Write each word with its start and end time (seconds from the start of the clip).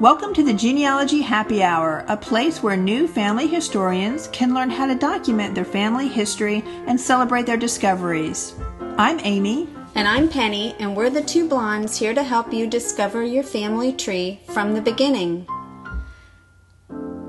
Welcome 0.00 0.32
to 0.32 0.42
the 0.42 0.54
Genealogy 0.54 1.20
Happy 1.20 1.62
Hour, 1.62 2.06
a 2.08 2.16
place 2.16 2.62
where 2.62 2.74
new 2.74 3.06
family 3.06 3.46
historians 3.46 4.28
can 4.28 4.54
learn 4.54 4.70
how 4.70 4.86
to 4.86 4.94
document 4.94 5.54
their 5.54 5.66
family 5.66 6.08
history 6.08 6.64
and 6.86 6.98
celebrate 6.98 7.44
their 7.44 7.58
discoveries. 7.58 8.54
I'm 8.96 9.20
Amy. 9.24 9.68
And 9.94 10.08
I'm 10.08 10.30
Penny, 10.30 10.74
and 10.78 10.96
we're 10.96 11.10
the 11.10 11.20
two 11.20 11.46
blondes 11.46 11.98
here 11.98 12.14
to 12.14 12.22
help 12.22 12.50
you 12.50 12.66
discover 12.66 13.22
your 13.22 13.42
family 13.42 13.92
tree 13.92 14.40
from 14.46 14.72
the 14.72 14.80
beginning. 14.80 15.46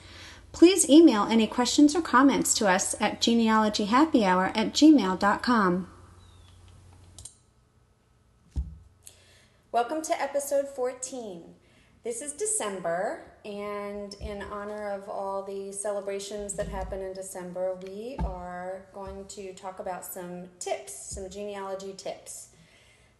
Please 0.52 0.90
email 0.90 1.24
any 1.24 1.48
questions 1.48 1.96
or 1.96 2.02
comments 2.02 2.54
to 2.54 2.68
us 2.68 2.96
at 3.00 3.22
genealogyhappyhour 3.22 4.52
at 4.56 4.74
gmail.com. 4.74 5.88
Welcome 9.72 10.02
to 10.02 10.22
episode 10.22 10.68
14. 10.68 11.44
This 12.04 12.22
is 12.22 12.34
December, 12.34 13.24
and 13.46 14.14
in 14.16 14.44
honor 14.44 14.92
of 14.92 15.10
all 15.10 15.44
the 15.44 15.72
celebrations 15.72 16.54
that 16.56 16.68
happen 16.68 17.02
in 17.02 17.14
December, 17.14 17.78
we 17.84 18.18
are 18.20 18.86
going 18.94 19.26
to 19.30 19.54
talk 19.54 19.80
about 19.80 20.06
some 20.06 20.50
tips, 20.60 20.94
some 20.94 21.30
genealogy 21.30 21.94
tips. 21.94 22.50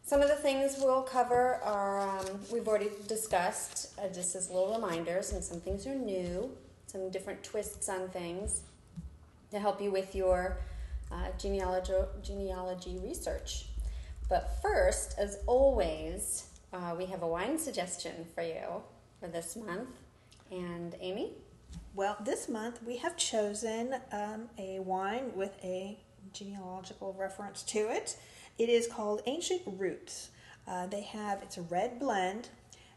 Some 0.08 0.22
of 0.22 0.28
the 0.28 0.36
things 0.36 0.76
we'll 0.78 1.02
cover 1.02 1.56
are 1.64 2.00
um, 2.00 2.40
we've 2.54 2.68
already 2.68 2.92
discussed, 3.08 4.00
uh, 4.00 4.08
just 4.10 4.36
as 4.36 4.52
little 4.52 4.72
reminders, 4.72 5.34
and 5.34 5.44
some 5.44 5.60
things 5.60 5.88
are 5.88 5.96
new, 5.96 6.52
some 6.86 7.10
different 7.10 7.44
twists 7.44 7.90
on 7.90 8.10
things 8.10 8.62
to 9.50 9.58
help 9.58 9.82
you 9.82 9.90
with 9.90 10.14
your 10.14 10.60
uh, 11.12 11.30
genealogy, 11.40 11.94
genealogy 12.22 13.00
research. 13.04 13.66
But 14.30 14.60
first, 14.62 15.16
as 15.18 15.40
always, 15.48 16.50
uh, 16.72 16.94
we 16.96 17.08
have 17.08 17.24
a 17.24 17.28
wine 17.28 17.58
suggestion 17.58 18.28
for 18.36 18.44
you 18.44 18.84
for 19.20 19.28
this 19.28 19.56
month. 19.56 19.90
And 20.52 20.96
Amy? 21.02 21.32
Well, 21.96 22.16
this 22.24 22.48
month 22.48 22.80
we 22.86 22.98
have 22.98 23.18
chosen 23.18 23.96
um, 24.12 24.50
a 24.60 24.78
wine 24.82 25.32
with 25.34 25.58
a 25.64 25.98
genealogical 26.32 27.16
reference 27.18 27.64
to 27.64 27.80
it. 27.80 28.18
It 28.58 28.70
is 28.70 28.88
called 28.88 29.22
Ancient 29.26 29.62
Roots. 29.66 30.30
Uh, 30.68 30.88
they 30.88 31.02
have, 31.02 31.42
it's 31.44 31.58
a 31.58 31.62
red 31.64 32.00
blend. 32.00 32.50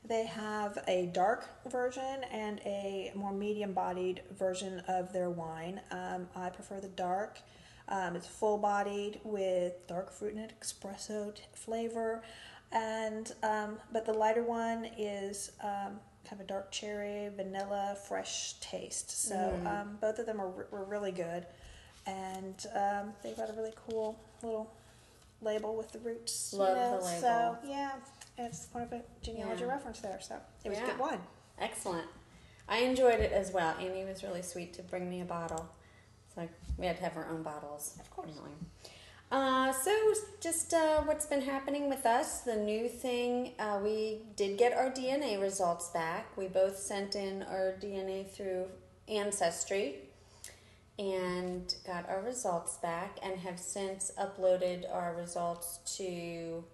They 0.04 0.24
have 0.24 0.78
a 0.86 1.06
dark 1.06 1.48
version 1.68 2.24
and 2.30 2.60
a 2.60 3.12
more 3.14 3.32
medium 3.32 3.72
bodied 3.72 4.22
version 4.38 4.80
of 4.88 5.12
their 5.12 5.30
wine. 5.30 5.80
Um, 5.90 6.28
I 6.36 6.50
prefer 6.50 6.80
the 6.80 6.88
dark. 6.88 7.40
Um, 7.88 8.16
it's 8.16 8.26
full 8.26 8.58
bodied 8.58 9.20
with 9.24 9.86
dark 9.86 10.12
fruit 10.12 10.34
and 10.34 10.52
espresso 10.62 11.34
t- 11.34 11.42
flavor. 11.54 12.22
And, 12.70 13.32
um, 13.42 13.78
but 13.92 14.06
the 14.06 14.12
lighter 14.12 14.44
one 14.44 14.88
is 14.96 15.52
um, 15.62 15.98
kind 16.24 16.32
of 16.32 16.40
a 16.40 16.44
dark 16.44 16.70
cherry, 16.70 17.30
vanilla, 17.34 17.96
fresh 18.06 18.54
taste. 18.60 19.26
So 19.26 19.34
mm. 19.34 19.66
Um, 19.66 19.98
both 20.00 20.18
of 20.18 20.26
them 20.26 20.40
are, 20.40 20.48
were 20.70 20.84
really 20.84 21.12
good. 21.12 21.46
And 22.06 22.64
um, 22.74 23.12
they've 23.22 23.36
got 23.36 23.50
a 23.50 23.54
really 23.54 23.74
cool 23.88 24.18
little 24.42 24.70
label 25.40 25.76
with 25.76 25.92
the 25.92 25.98
roots. 26.00 26.52
Love 26.52 26.68
you 26.68 26.74
know? 26.74 26.98
the 26.98 27.04
label. 27.04 27.20
So 27.20 27.58
yeah, 27.66 27.92
it's 28.36 28.68
one 28.72 28.84
of 28.84 28.92
a 28.92 29.02
genealogy 29.22 29.62
yeah. 29.62 29.70
reference 29.70 30.00
there. 30.00 30.18
So 30.20 30.36
it 30.64 30.68
was 30.68 30.78
yeah. 30.78 30.84
a 30.84 30.86
good 30.88 30.98
one. 30.98 31.20
Excellent. 31.58 32.06
I 32.68 32.78
enjoyed 32.78 33.20
it 33.20 33.32
as 33.32 33.52
well. 33.52 33.74
Amy 33.80 34.04
was 34.04 34.22
really 34.22 34.42
sweet 34.42 34.74
to 34.74 34.82
bring 34.82 35.08
me 35.08 35.20
a 35.20 35.24
bottle. 35.24 35.68
So 36.34 36.48
we 36.76 36.86
had 36.86 36.96
to 36.98 37.02
have 37.02 37.16
our 37.16 37.28
own 37.30 37.42
bottles. 37.42 37.96
Of 37.98 38.10
course. 38.10 38.30
Uh, 39.30 39.72
so 39.72 39.92
just 40.40 40.72
uh, 40.72 41.02
what's 41.02 41.26
been 41.26 41.42
happening 41.42 41.90
with 41.90 42.06
us 42.06 42.40
the 42.40 42.56
new 42.56 42.88
thing 42.88 43.52
uh, 43.58 43.78
we 43.82 44.22
did 44.36 44.56
get 44.56 44.72
our 44.72 44.90
dna 44.90 45.38
results 45.38 45.90
back 45.90 46.34
we 46.38 46.46
both 46.48 46.78
sent 46.78 47.14
in 47.14 47.42
our 47.42 47.74
dna 47.78 48.26
through 48.30 48.64
ancestry 49.06 49.96
and 50.98 51.74
got 51.86 52.08
our 52.08 52.20
results 52.22 52.76
back 52.78 53.18
and 53.22 53.38
have 53.38 53.58
since 53.58 54.10
uploaded 54.18 54.92
our 54.92 55.14
results 55.14 55.78
to 55.96 56.64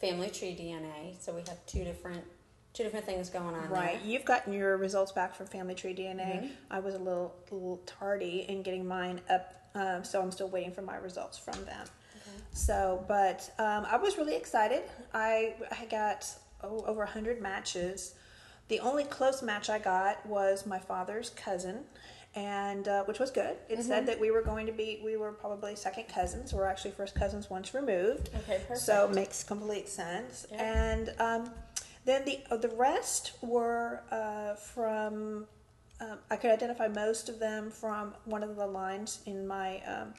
Family 0.00 0.30
Tree 0.30 0.56
DNA. 0.58 1.20
So 1.22 1.32
we 1.32 1.40
have 1.48 1.64
two 1.66 1.84
different 1.84 2.24
two 2.72 2.82
different 2.82 3.04
things 3.04 3.28
going 3.28 3.54
on. 3.54 3.68
Right. 3.68 4.00
There. 4.00 4.10
You've 4.10 4.24
gotten 4.24 4.52
your 4.52 4.76
results 4.76 5.12
back 5.12 5.34
from 5.34 5.46
Family 5.46 5.74
Tree 5.74 5.94
DNA. 5.94 6.42
Mm-hmm. 6.42 6.46
I 6.70 6.80
was 6.80 6.94
a 6.94 6.98
little 6.98 7.34
little 7.50 7.80
tardy 7.86 8.46
in 8.48 8.62
getting 8.62 8.86
mine 8.86 9.20
up, 9.30 9.54
um, 9.74 10.04
so 10.04 10.20
I'm 10.20 10.32
still 10.32 10.48
waiting 10.48 10.72
for 10.72 10.82
my 10.82 10.96
results 10.96 11.38
from 11.38 11.64
them. 11.64 11.86
Okay. 12.16 12.42
So, 12.52 13.04
but 13.06 13.52
um, 13.58 13.86
I 13.88 13.96
was 13.96 14.18
really 14.18 14.34
excited. 14.34 14.82
I 15.14 15.54
I 15.70 15.84
got 15.86 16.26
oh, 16.62 16.84
over 16.86 17.06
hundred 17.06 17.40
matches. 17.40 18.14
The 18.68 18.80
only 18.80 19.04
close 19.04 19.42
match 19.42 19.68
I 19.68 19.78
got 19.78 20.24
was 20.24 20.66
my 20.66 20.78
father's 20.78 21.30
cousin, 21.30 21.84
and 22.34 22.88
uh, 22.88 23.04
which 23.04 23.18
was 23.18 23.30
good. 23.30 23.56
It 23.68 23.74
mm-hmm. 23.74 23.82
said 23.82 24.06
that 24.06 24.18
we 24.18 24.30
were 24.30 24.42
going 24.42 24.66
to 24.66 24.72
be, 24.72 25.00
we 25.04 25.16
were 25.16 25.32
probably 25.32 25.76
second 25.76 26.08
cousins. 26.08 26.52
We're 26.52 26.66
actually 26.66 26.92
first 26.92 27.14
cousins 27.14 27.50
once 27.50 27.74
removed. 27.74 28.30
Okay, 28.44 28.60
perfect. 28.66 28.78
So 28.78 29.08
makes 29.08 29.44
complete 29.44 29.88
sense. 29.88 30.46
And 30.52 31.12
um, 31.18 31.50
then 32.04 32.24
the 32.24 32.40
uh, 32.50 32.56
the 32.56 32.70
rest 32.70 33.32
were 33.42 34.02
uh, 34.10 34.54
from. 34.54 35.46
Um, 36.00 36.18
I 36.32 36.36
could 36.36 36.50
identify 36.50 36.88
most 36.88 37.28
of 37.28 37.38
them 37.38 37.70
from 37.70 38.14
one 38.24 38.42
of 38.42 38.56
the 38.56 38.66
lines 38.66 39.20
in 39.26 39.46
my. 39.46 39.80
Um, 39.86 40.14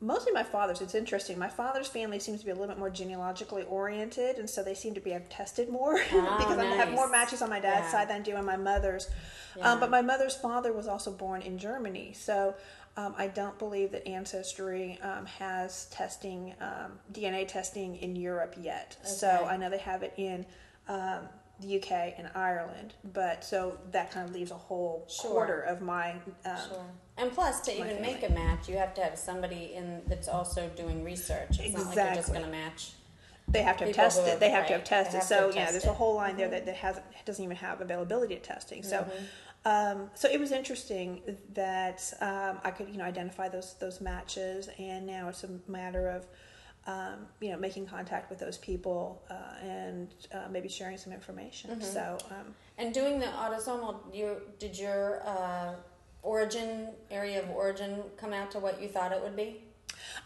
mostly 0.00 0.32
my 0.32 0.42
father's. 0.42 0.80
It's 0.80 0.94
interesting. 0.94 1.38
My 1.38 1.48
father's 1.48 1.88
family 1.88 2.18
seems 2.18 2.40
to 2.40 2.46
be 2.46 2.50
a 2.50 2.54
little 2.54 2.68
bit 2.68 2.78
more 2.78 2.90
genealogically 2.90 3.64
oriented, 3.64 4.38
and 4.38 4.48
so 4.48 4.62
they 4.62 4.74
seem 4.74 4.94
to 4.94 5.00
be 5.00 5.10
have 5.10 5.28
tested 5.28 5.68
more 5.68 5.94
oh, 5.94 6.36
because 6.38 6.56
nice. 6.56 6.72
I 6.72 6.76
have 6.76 6.92
more 6.92 7.08
matches 7.08 7.42
on 7.42 7.50
my 7.50 7.60
dad's 7.60 7.86
yeah. 7.86 7.90
side 7.90 8.08
than 8.08 8.20
I 8.20 8.24
do 8.24 8.36
on 8.36 8.44
my 8.44 8.56
mother's. 8.56 9.08
Yeah. 9.56 9.72
Um, 9.72 9.80
but 9.80 9.90
my 9.90 10.02
mother's 10.02 10.36
father 10.36 10.72
was 10.72 10.86
also 10.86 11.10
born 11.10 11.42
in 11.42 11.58
Germany, 11.58 12.12
so 12.14 12.54
um, 12.96 13.14
I 13.16 13.28
don't 13.28 13.58
believe 13.58 13.92
that 13.92 14.06
Ancestry 14.08 14.98
um, 15.02 15.26
has 15.26 15.86
testing 15.86 16.54
um, 16.60 16.98
DNA 17.12 17.46
testing 17.46 17.96
in 17.96 18.16
Europe 18.16 18.54
yet. 18.60 18.96
Okay. 19.00 19.08
So 19.08 19.46
I 19.48 19.56
know 19.56 19.70
they 19.70 19.78
have 19.78 20.02
it 20.02 20.14
in 20.16 20.44
um, 20.88 21.28
the 21.60 21.78
UK 21.78 22.14
and 22.18 22.28
Ireland, 22.34 22.94
but 23.12 23.44
so 23.44 23.78
that 23.92 24.10
kind 24.10 24.28
of 24.28 24.34
leaves 24.34 24.50
a 24.50 24.56
whole 24.56 25.06
sure. 25.08 25.30
quarter 25.30 25.60
of 25.60 25.80
my. 25.80 26.12
Um, 26.44 26.56
sure. 26.68 26.84
And 27.18 27.32
plus, 27.32 27.60
to 27.62 27.72
even 27.74 27.88
family. 27.88 28.02
make 28.02 28.22
a 28.22 28.32
match, 28.32 28.68
you 28.68 28.76
have 28.76 28.94
to 28.94 29.02
have 29.02 29.18
somebody 29.18 29.72
in 29.74 30.02
that's 30.06 30.28
also 30.28 30.70
doing 30.76 31.04
research. 31.04 31.58
It's 31.58 31.60
exactly. 31.60 31.84
not 31.84 31.96
like 31.96 32.06
you're 32.06 32.14
just 32.14 32.32
going 32.32 32.44
to 32.44 32.50
match. 32.50 32.92
They 33.48 33.62
have 33.62 33.78
to 33.78 33.86
have 33.86 33.94
tested. 33.94 34.26
Have, 34.26 34.40
they 34.40 34.50
have 34.50 34.62
right. 34.62 34.68
to 34.68 34.74
have 34.74 34.84
tested. 34.84 35.22
So 35.22 35.50
yeah, 35.54 35.70
there's 35.70 35.86
a 35.86 35.92
whole 35.92 36.14
line 36.14 36.30
mm-hmm. 36.30 36.38
there 36.38 36.50
that, 36.50 36.66
that 36.66 36.76
hasn't 36.76 37.06
doesn't 37.24 37.42
even 37.42 37.56
have 37.56 37.80
availability 37.80 38.36
of 38.36 38.42
testing. 38.42 38.82
So. 38.82 38.98
Mm-hmm 38.98 39.24
um, 39.64 40.10
so 40.14 40.28
it 40.30 40.38
was 40.38 40.52
interesting 40.52 41.20
that 41.52 42.12
um, 42.20 42.58
I 42.64 42.70
could, 42.70 42.88
you 42.88 42.96
know, 42.96 43.04
identify 43.04 43.48
those 43.48 43.74
those 43.74 44.00
matches, 44.00 44.68
and 44.78 45.06
now 45.06 45.28
it's 45.28 45.44
a 45.44 45.50
matter 45.66 46.08
of, 46.08 46.26
um, 46.86 47.26
you 47.40 47.50
know, 47.50 47.58
making 47.58 47.86
contact 47.86 48.30
with 48.30 48.38
those 48.38 48.56
people 48.56 49.22
uh, 49.28 49.62
and 49.62 50.08
uh, 50.32 50.46
maybe 50.50 50.68
sharing 50.68 50.96
some 50.96 51.12
information. 51.12 51.70
Mm-hmm. 51.70 51.82
So 51.82 52.18
um, 52.30 52.54
and 52.78 52.94
doing 52.94 53.18
the 53.18 53.26
autosomal, 53.26 53.96
you 54.14 54.36
did 54.58 54.78
your 54.78 55.22
uh, 55.26 55.74
origin 56.22 56.88
area 57.10 57.42
of 57.42 57.50
origin 57.50 58.02
come 58.16 58.32
out 58.32 58.50
to 58.52 58.58
what 58.58 58.80
you 58.80 58.88
thought 58.88 59.12
it 59.12 59.22
would 59.22 59.36
be? 59.36 59.62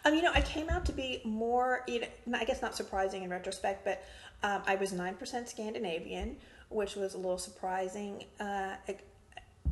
Um, 0.05 0.13
you 0.13 0.21
know, 0.21 0.31
I 0.33 0.41
came 0.41 0.69
out 0.69 0.85
to 0.85 0.91
be 0.91 1.21
more, 1.23 1.83
you 1.87 2.01
know, 2.01 2.37
I 2.37 2.45
guess 2.45 2.61
not 2.61 2.75
surprising 2.75 3.23
in 3.23 3.29
retrospect, 3.29 3.85
but 3.85 4.03
um, 4.43 4.61
I 4.67 4.75
was 4.75 4.91
nine 4.91 5.15
percent 5.15 5.49
Scandinavian, 5.49 6.37
which 6.69 6.95
was 6.95 7.13
a 7.13 7.17
little 7.17 7.37
surprising. 7.37 8.25
Uh, 8.39 8.75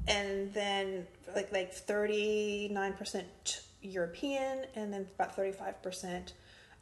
and 0.08 0.54
then 0.54 1.06
like 1.36 1.52
like 1.52 1.74
39% 1.74 3.24
European 3.82 4.66
and 4.76 4.92
then 4.92 5.08
about 5.16 5.36
35% 5.36 6.34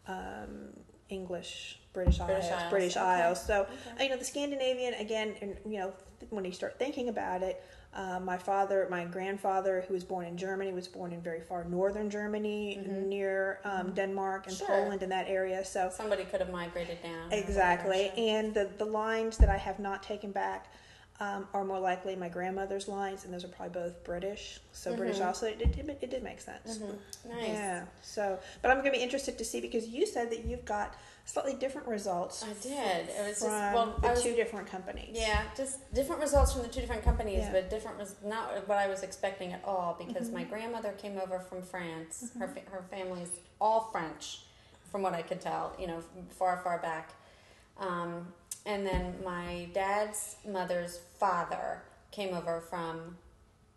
um, 0.07 0.69
English, 1.09 1.79
British, 1.93 2.17
British 2.19 2.45
Isles, 2.45 2.51
Isles, 2.51 2.69
British 2.69 2.97
okay. 2.97 3.05
Isles. 3.05 3.45
So 3.45 3.61
okay. 3.93 4.03
you 4.05 4.09
know 4.09 4.17
the 4.17 4.25
Scandinavian 4.25 4.93
again, 4.95 5.35
and 5.41 5.57
you 5.65 5.79
know 5.79 5.93
when 6.29 6.45
you 6.45 6.51
start 6.51 6.77
thinking 6.77 7.09
about 7.09 7.41
it, 7.41 7.63
uh, 7.93 8.19
my 8.19 8.37
father, 8.37 8.87
my 8.89 9.05
grandfather, 9.05 9.83
who 9.87 9.93
was 9.95 10.03
born 10.03 10.25
in 10.25 10.37
Germany, 10.37 10.71
was 10.71 10.87
born 10.87 11.11
in 11.11 11.21
very 11.21 11.41
far 11.41 11.63
northern 11.63 12.09
Germany, 12.09 12.79
mm-hmm. 12.79 13.09
near 13.09 13.59
um, 13.63 13.71
mm-hmm. 13.71 13.95
Denmark 13.95 14.47
and 14.47 14.55
sure. 14.55 14.67
Poland 14.67 15.01
in 15.01 15.09
that 15.09 15.27
area. 15.27 15.65
So 15.65 15.89
somebody 15.91 16.23
could 16.23 16.39
have 16.39 16.51
migrated 16.51 17.01
down. 17.01 17.31
Exactly, 17.31 18.11
and 18.15 18.53
the 18.53 18.69
the 18.77 18.85
lines 18.85 19.37
that 19.37 19.49
I 19.49 19.57
have 19.57 19.79
not 19.79 20.03
taken 20.03 20.31
back 20.31 20.71
um, 21.21 21.47
are 21.53 21.65
more 21.65 21.79
likely 21.79 22.15
my 22.15 22.29
grandmother's 22.29 22.87
lines, 22.87 23.25
and 23.25 23.33
those 23.33 23.43
are 23.43 23.49
probably 23.49 23.81
both 23.81 24.03
British. 24.05 24.59
So 24.71 24.95
British 24.95 25.19
also, 25.19 25.47
it, 25.47 25.59
it, 25.59 25.75
did- 25.75 25.89
it 26.01 26.09
did 26.09 26.23
make 26.23 26.39
sense. 26.39 26.77
Mm-hmm. 26.77 27.29
Nice. 27.29 27.47
Yeah. 27.49 27.85
So, 28.01 28.39
but 28.61 28.71
I'm 28.71 28.77
going 28.77 28.91
to 28.91 28.97
be 28.97 29.03
interested 29.03 29.37
to 29.37 29.43
see 29.43 29.59
because 29.59 29.87
you 29.87 30.05
said 30.05 30.31
that 30.31 30.45
you've 30.45 30.63
got 30.63 30.95
slightly 31.25 31.53
different 31.55 31.87
results 31.87 32.43
I 32.43 32.53
did. 32.63 33.09
It 33.09 33.27
was 33.27 33.39
just 33.41 33.43
well, 33.47 33.95
the 34.01 34.07
was 34.07 34.23
two 34.23 34.33
different 34.35 34.67
companies. 34.67 35.09
Yeah, 35.11 35.43
just 35.57 35.93
different 35.93 36.21
results 36.21 36.53
from 36.53 36.63
the 36.63 36.69
two 36.69 36.79
different 36.79 37.03
companies, 37.03 37.39
Yeah. 37.39 37.51
but 37.51 37.69
different 37.69 37.99
was 37.99 38.15
not 38.23 38.67
what 38.67 38.77
I 38.77 38.87
was 38.87 39.03
expecting 39.03 39.51
at 39.51 39.61
all 39.65 39.95
because 40.03 40.31
my 40.31 40.43
grandmother 40.45 40.93
came 40.93 41.17
over 41.19 41.39
from 41.39 41.61
France. 41.61 42.31
Her 42.39 42.47
fa- 42.47 42.61
her 42.71 42.83
family's 42.89 43.29
all 43.59 43.89
French, 43.91 44.43
from 44.89 45.01
what 45.01 45.13
I 45.13 45.21
could 45.21 45.41
tell. 45.41 45.75
You 45.77 45.87
know, 45.87 46.03
far 46.31 46.61
far 46.63 46.79
back. 46.79 47.11
Um, 47.77 48.27
and 48.69 48.85
then 48.85 49.03
my 49.25 49.67
dad's 49.73 50.21
mother's 50.47 50.99
father 51.19 51.81
came 52.11 52.31
over 52.39 52.61
from 52.61 53.17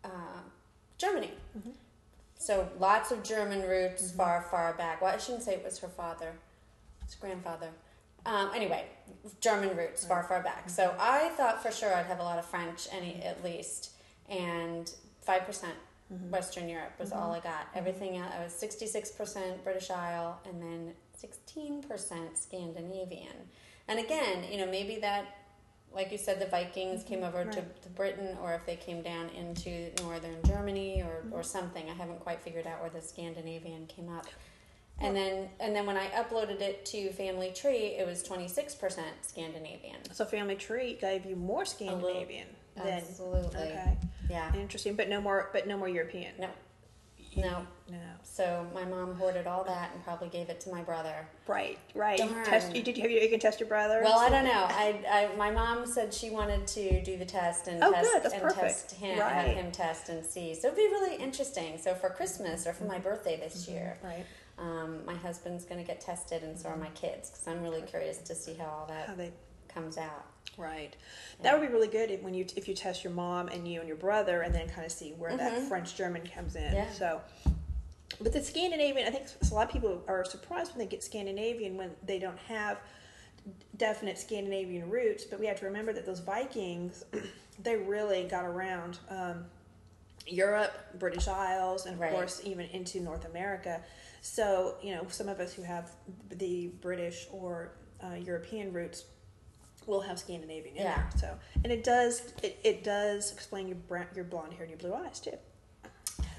uh, 0.03 0.41
Germany. 1.03 1.31
Mm-hmm. 1.57 1.71
So 2.37 2.69
lots 2.79 3.11
of 3.11 3.23
German 3.23 3.61
roots, 3.73 4.03
mm-hmm. 4.03 4.17
far 4.17 4.37
far 4.51 4.73
back. 4.73 5.01
Well, 5.01 5.13
I 5.13 5.17
shouldn't 5.17 5.43
say 5.43 5.53
it 5.53 5.63
was 5.65 5.79
her 5.79 5.93
father. 6.01 6.31
It's 7.03 7.15
grandfather. 7.15 7.71
Um, 8.25 8.51
anyway, 8.55 8.85
German 9.41 9.75
roots, 9.75 10.05
far, 10.05 10.23
far 10.23 10.41
back. 10.43 10.67
Mm-hmm. 10.67 10.79
So 10.79 10.95
I 10.99 11.29
thought 11.37 11.63
for 11.63 11.71
sure 11.71 11.91
I'd 11.93 12.05
have 12.13 12.19
a 12.19 12.27
lot 12.31 12.39
of 12.39 12.45
French, 12.45 12.87
any 12.99 13.21
at 13.31 13.43
least, 13.43 13.91
and 14.29 14.85
five 15.21 15.43
percent 15.45 15.75
Western 16.29 16.69
Europe 16.69 16.93
was 16.99 17.11
all 17.11 17.31
I 17.31 17.39
got. 17.39 17.63
Everything 17.73 18.17
else, 18.17 18.31
I 18.37 18.43
was 18.43 18.53
sixty-six 18.53 19.09
percent 19.09 19.63
British 19.63 19.89
Isle, 19.89 20.39
and 20.47 20.61
then 20.61 20.93
sixteen 21.17 21.81
percent 21.81 22.37
Scandinavian. 22.37 23.37
And 23.87 23.99
again, 23.99 24.45
you 24.49 24.57
know, 24.57 24.65
maybe 24.69 24.97
that, 25.01 25.25
like 25.93 26.11
you 26.11 26.17
said, 26.17 26.39
the 26.39 26.45
Vikings 26.47 27.03
came 27.03 27.23
over 27.23 27.43
to, 27.43 27.59
Right. 27.59 27.81
to 27.83 27.89
Britain, 27.89 28.37
or 28.41 28.53
if 28.53 28.65
they 28.65 28.75
came 28.75 29.01
down 29.01 29.29
into 29.29 29.91
northern 30.01 30.41
Germany, 30.45 31.01
or, 31.01 31.21
mm-hmm. 31.23 31.33
or 31.33 31.43
something. 31.43 31.89
I 31.89 31.93
haven't 31.93 32.19
quite 32.19 32.41
figured 32.41 32.65
out 32.65 32.81
where 32.81 32.89
the 32.89 33.01
Scandinavian 33.01 33.85
came 33.87 34.09
up. 34.09 34.25
And 34.99 35.15
then, 35.15 35.49
and 35.59 35.75
then 35.75 35.85
when 35.87 35.97
I 35.97 36.07
uploaded 36.09 36.61
it 36.61 36.85
to 36.87 37.11
Family 37.13 37.51
Tree, 37.51 37.95
it 37.97 38.05
was 38.05 38.21
twenty 38.21 38.47
six 38.47 38.75
percent 38.75 39.13
Scandinavian. 39.21 39.97
So 40.13 40.23
Family 40.23 40.55
Tree 40.55 40.93
gave 41.01 41.25
you 41.25 41.35
more 41.35 41.65
Scandinavian 41.65 42.47
than 42.75 42.87
Absolutely. 42.87 43.59
okay, 43.59 43.97
Yeah. 44.29 44.53
interesting, 44.55 44.95
but 44.95 45.09
no 45.09 45.19
more, 45.19 45.49
but 45.51 45.67
no 45.67 45.77
more 45.77 45.89
European. 45.89 46.33
No. 46.39 46.49
No. 47.37 47.65
No. 47.89 47.97
So 48.23 48.65
my 48.73 48.85
mom 48.85 49.15
hoarded 49.15 49.45
all 49.45 49.63
that 49.65 49.91
and 49.93 50.03
probably 50.03 50.29
gave 50.29 50.49
it 50.49 50.59
to 50.61 50.69
my 50.69 50.81
brother. 50.81 51.27
Right, 51.47 51.77
right. 51.93 52.17
You 52.19 52.27
Darn. 52.29 52.45
Test, 52.45 52.75
you, 52.75 52.81
did 52.81 52.95
you 52.97 53.03
have 53.03 53.11
you, 53.11 53.19
you 53.19 53.29
can 53.29 53.39
test 53.39 53.59
your 53.59 53.69
brother? 53.69 54.01
Well, 54.03 54.17
I 54.19 54.29
don't 54.29 54.45
know. 54.45 54.65
I, 54.69 55.29
I 55.33 55.35
my 55.35 55.51
mom 55.51 55.85
said 55.85 56.13
she 56.13 56.29
wanted 56.29 56.65
to 56.67 57.03
do 57.03 57.17
the 57.17 57.25
test 57.25 57.67
and 57.67 57.83
Oh, 57.83 57.91
test 57.91 58.33
and 58.33 58.41
perfect. 58.41 58.59
test 58.61 58.91
him, 58.95 59.17
have 59.19 59.45
him 59.47 59.71
test 59.71 60.09
and 60.09 60.25
see. 60.25 60.53
So 60.55 60.67
it'd 60.67 60.77
be 60.77 60.83
really 60.83 61.15
interesting. 61.17 61.77
So 61.77 61.93
for 61.93 62.09
Christmas 62.09 62.65
or 62.65 62.73
for 62.73 62.85
my 62.85 62.99
birthday 62.99 63.37
this 63.37 63.67
year, 63.67 63.97
Right. 64.03 64.25
um, 64.57 65.05
my 65.05 65.15
husband's 65.15 65.65
going 65.65 65.81
to 65.81 65.85
get 65.87 65.99
tested, 66.01 66.43
and 66.43 66.57
so 66.57 66.69
are 66.69 66.77
my 66.77 66.89
kids 66.89 67.29
because 67.29 67.47
I'm 67.47 67.61
really 67.61 67.81
curious 67.81 68.17
to 68.19 68.35
see 68.35 68.53
how 68.53 68.65
all 68.65 68.87
How 68.89 69.05
that 69.07 69.17
they 69.17 69.31
comes 69.73 69.97
out. 69.97 70.25
right. 70.57 70.95
That 71.41 71.57
would 71.59 71.65
be 71.67 71.73
really 71.73 71.87
good 71.87 72.11
if, 72.11 72.21
when 72.21 72.33
you 72.33 72.45
if 72.55 72.67
you 72.67 72.73
test 72.75 73.03
your 73.03 73.13
mom 73.13 73.47
and 73.47 73.67
you 73.67 73.79
and 73.79 73.87
your 73.87 73.97
brother, 73.97 74.41
and 74.41 74.53
then 74.53 74.69
kind 74.69 74.85
of 74.85 74.91
see 74.91 75.11
where 75.13 75.35
that 75.35 75.53
Mhm. 75.53 75.67
French 75.67 75.95
German 75.95 76.25
comes 76.27 76.55
in. 76.55 76.73
Yeah. 76.73 76.91
So. 76.91 77.21
But 78.21 78.31
the 78.33 78.43
Scandinavian, 78.43 79.07
I 79.07 79.09
think 79.09 79.25
a 79.49 79.53
lot 79.55 79.65
of 79.65 79.71
people 79.73 80.03
are 80.07 80.23
surprised 80.23 80.71
when 80.71 80.79
they 80.79 80.85
get 80.85 81.03
Scandinavian 81.03 81.75
when 81.77 81.91
they 82.05 82.19
don't 82.19 82.37
have 82.47 82.77
definite 83.77 84.19
Scandinavian 84.19 84.89
roots. 84.89 85.23
But 85.25 85.39
we 85.39 85.47
have 85.47 85.59
to 85.59 85.65
remember 85.65 85.91
that 85.93 86.05
those 86.05 86.19
Vikings, 86.19 87.03
they 87.63 87.75
really 87.77 88.25
got 88.25 88.45
around 88.45 88.99
um, 89.09 89.45
Europe, 90.27 90.73
British 90.99 91.27
Isles, 91.27 91.85
and 91.87 91.95
of 91.95 92.01
Right. 92.01 92.11
course 92.11 92.41
even 92.43 92.67
into 92.67 92.99
North 93.01 93.25
America. 93.25 93.81
So 94.21 94.75
you 94.83 94.93
know, 94.95 95.07
some 95.09 95.27
of 95.27 95.39
us 95.39 95.53
who 95.53 95.63
have 95.63 95.91
the 96.29 96.67
British 96.81 97.27
or 97.31 97.71
uh, 98.03 98.13
European 98.15 98.71
roots 98.71 99.05
will 99.87 100.01
have 100.01 100.19
Scandinavian 100.19 100.75
in 100.75 100.83
Yeah. 100.83 100.95
there. 100.95 101.09
So, 101.19 101.35
and 101.63 101.71
it 101.71 101.83
does 101.83 102.33
it, 102.41 102.59
it 102.63 102.83
does 102.83 103.31
explain 103.31 103.67
your 103.67 103.77
brown, 103.77 104.07
your 104.15 104.25
blonde 104.25 104.53
hair 104.53 104.63
and 104.63 104.69
your 104.69 104.79
blue 104.79 104.93
eyes 104.93 105.19
too. 105.19 105.37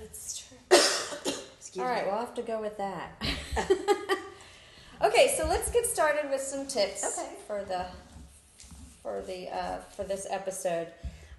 That's 0.01 0.39
true. 0.47 0.59
Excuse 1.59 1.85
All 1.85 1.91
right, 1.91 2.05
me. 2.05 2.11
we'll 2.11 2.21
have 2.21 2.35
to 2.35 2.43
go 2.43 2.61
with 2.61 2.77
that. 2.79 3.21
okay, 5.03 5.35
so 5.37 5.47
let's 5.49 5.71
get 5.71 5.87
started 5.87 6.31
with 6.31 6.41
some 6.41 6.67
tips 6.67 7.19
Okay. 7.19 7.31
for 7.47 7.65
the 7.65 7.87
for 9.03 9.23
the 9.23 9.49
uh, 9.55 9.79
for 9.97 10.05
this 10.05 10.27
episode. 10.31 10.89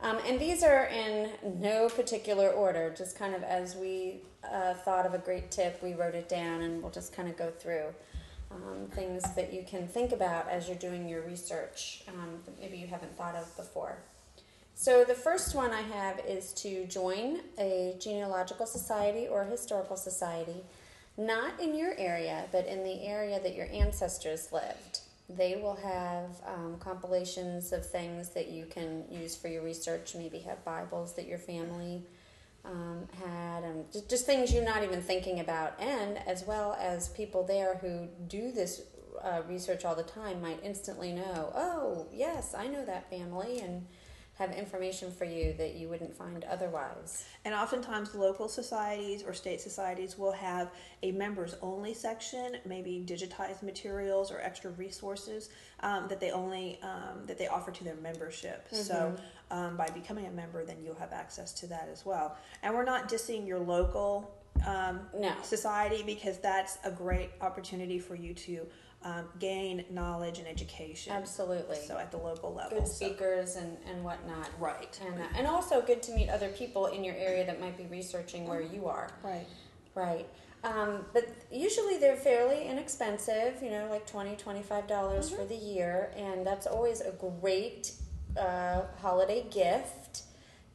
Um, 0.01 0.17
and 0.27 0.39
these 0.39 0.61
are 0.61 0.85
in 0.87 1.29
no 1.61 1.87
particular 1.89 2.49
order, 2.49 2.93
just 2.95 3.17
kind 3.17 3.33
of 3.33 3.43
as 3.43 3.75
we 3.75 4.19
uh, 4.43 4.73
thought 4.73 5.05
of 5.05 5.13
a 5.13 5.17
great 5.17 5.51
tip, 5.51 5.81
we 5.81 5.93
wrote 5.93 6.15
it 6.15 6.27
down, 6.27 6.61
and 6.61 6.81
we'll 6.81 6.91
just 6.91 7.13
kind 7.13 7.29
of 7.29 7.37
go 7.37 7.49
through 7.49 7.85
um, 8.51 8.87
things 8.91 9.23
that 9.35 9.53
you 9.53 9.63
can 9.67 9.87
think 9.87 10.11
about 10.11 10.47
as 10.49 10.67
you're 10.67 10.77
doing 10.77 11.07
your 11.07 11.21
research 11.21 12.03
um, 12.07 12.39
that 12.45 12.59
maybe 12.59 12.77
you 12.77 12.87
haven't 12.87 13.17
thought 13.17 13.35
of 13.35 13.55
before. 13.57 13.97
So 14.75 15.05
the 15.05 15.13
first 15.13 15.55
one 15.55 15.71
I 15.71 15.81
have 15.81 16.19
is 16.27 16.51
to 16.55 16.85
join 16.85 17.39
a 17.57 17.95
genealogical 17.99 18.65
society 18.65 19.27
or 19.27 19.45
historical 19.45 19.95
society, 19.95 20.63
not 21.17 21.59
in 21.61 21.75
your 21.75 21.95
area, 21.97 22.45
but 22.51 22.67
in 22.67 22.83
the 22.83 23.05
area 23.05 23.39
that 23.39 23.55
your 23.55 23.67
ancestors 23.71 24.51
lived. 24.51 24.99
They 25.29 25.55
will 25.55 25.77
have 25.77 26.29
um, 26.45 26.75
compilations 26.79 27.71
of 27.71 27.85
things 27.89 28.29
that 28.29 28.49
you 28.49 28.65
can 28.65 29.05
use 29.09 29.35
for 29.35 29.47
your 29.47 29.63
research. 29.63 30.13
Maybe 30.13 30.39
have 30.39 30.63
Bibles 30.65 31.13
that 31.15 31.25
your 31.25 31.39
family 31.39 32.03
um, 32.65 33.07
had, 33.23 33.63
and 33.63 33.91
just, 33.91 34.09
just 34.09 34.25
things 34.25 34.53
you're 34.53 34.63
not 34.63 34.83
even 34.83 35.01
thinking 35.01 35.39
about. 35.39 35.79
And 35.79 36.19
as 36.27 36.45
well 36.45 36.77
as 36.79 37.09
people 37.09 37.43
there 37.45 37.75
who 37.77 38.07
do 38.27 38.51
this 38.51 38.81
uh, 39.23 39.41
research 39.47 39.85
all 39.85 39.95
the 39.95 40.03
time 40.03 40.41
might 40.41 40.59
instantly 40.63 41.11
know, 41.11 41.51
oh, 41.55 42.07
yes, 42.11 42.53
I 42.57 42.67
know 42.67 42.85
that 42.85 43.09
family, 43.09 43.59
and 43.59 43.87
have 44.35 44.51
information 44.51 45.11
for 45.11 45.23
you 45.25 45.53
that 45.57 45.75
you 45.75 45.87
wouldn't 45.87 46.13
find 46.13 46.43
otherwise. 46.43 47.25
And 47.45 47.53
oftentimes, 47.53 48.13
local 48.13 48.49
societies 48.49 49.23
or 49.23 49.33
state 49.33 49.61
societies 49.61 50.17
will 50.17 50.33
have 50.33 50.71
a 51.03 51.11
members 51.13 51.55
only 51.61 51.93
section, 51.93 52.57
maybe 52.65 53.03
digitized 53.07 53.63
materials 53.63 54.31
or 54.31 54.39
extra 54.41 54.71
resources 54.71 55.49
um, 55.81 56.07
that 56.09 56.19
they 56.19 56.31
only 56.31 56.79
um, 56.83 57.25
that 57.27 57.37
they 57.37 57.47
offer 57.47 57.71
to 57.71 57.83
their 57.83 57.95
membership. 57.95 58.67
So, 58.71 59.15
um, 59.51 59.77
by 59.77 59.87
becoming 59.89 60.25
a 60.25 60.31
member, 60.31 60.65
then 60.65 60.77
you'll 60.83 60.95
have 60.95 61.13
access 61.13 61.53
to 61.53 61.67
that 61.67 61.87
as 61.91 62.05
well. 62.05 62.35
And 62.61 62.73
we're 62.73 62.83
not 62.85 63.07
dissing 63.07 63.47
your 63.47 63.59
local 63.59 64.35
um, 64.65 65.01
No. 65.17 65.33
society 65.43 66.03
because 66.05 66.39
that's 66.39 66.77
a 66.83 66.91
great 66.91 67.29
opportunity 67.41 67.99
for 67.99 68.15
you 68.15 68.33
to 68.33 68.65
um, 69.05 69.25
gain 69.39 69.85
knowledge 69.91 70.39
and 70.39 70.47
education. 70.47 71.13
Absolutely. 71.13 71.77
So 71.77 71.97
at 71.97 72.11
the 72.11 72.17
local 72.17 72.53
level. 72.53 72.79
Good 72.79 72.87
So- 72.87 73.05
speakers 73.05 73.55
and, 73.55 73.77
and 73.89 74.03
whatnot. 74.03 74.49
right. 74.59 74.99
And, 75.05 75.21
uh, 75.21 75.25
and 75.37 75.47
also 75.47 75.81
good 75.81 76.01
to 76.03 76.11
meet 76.13 76.27
other 76.29 76.49
people 76.49 76.87
in 76.87 77.03
your 77.03 77.15
area 77.15 77.45
that 77.45 77.61
might 77.61 77.77
be 77.77 77.85
researching 77.85 78.47
where 78.47 78.61
you 78.61 78.87
are. 78.87 79.11
Right. 79.23 79.45
Right. 79.93 80.27
Um, 80.63 81.05
but 81.13 81.29
usually 81.51 81.97
they're 81.97 82.15
fairly 82.15 82.65
inexpensive, 82.67 83.61
you 83.61 83.69
know, 83.69 83.87
like 83.91 84.09
$20, 84.09 84.35
$25 84.41 85.35
for 85.35 85.45
the 85.45 85.55
year. 85.55 86.11
And 86.17 86.45
that's 86.45 86.65
always 86.65 87.01
a 87.01 87.11
great 87.11 87.91
uh, 88.37 88.81
holiday 88.99 89.45
gift 89.51 90.04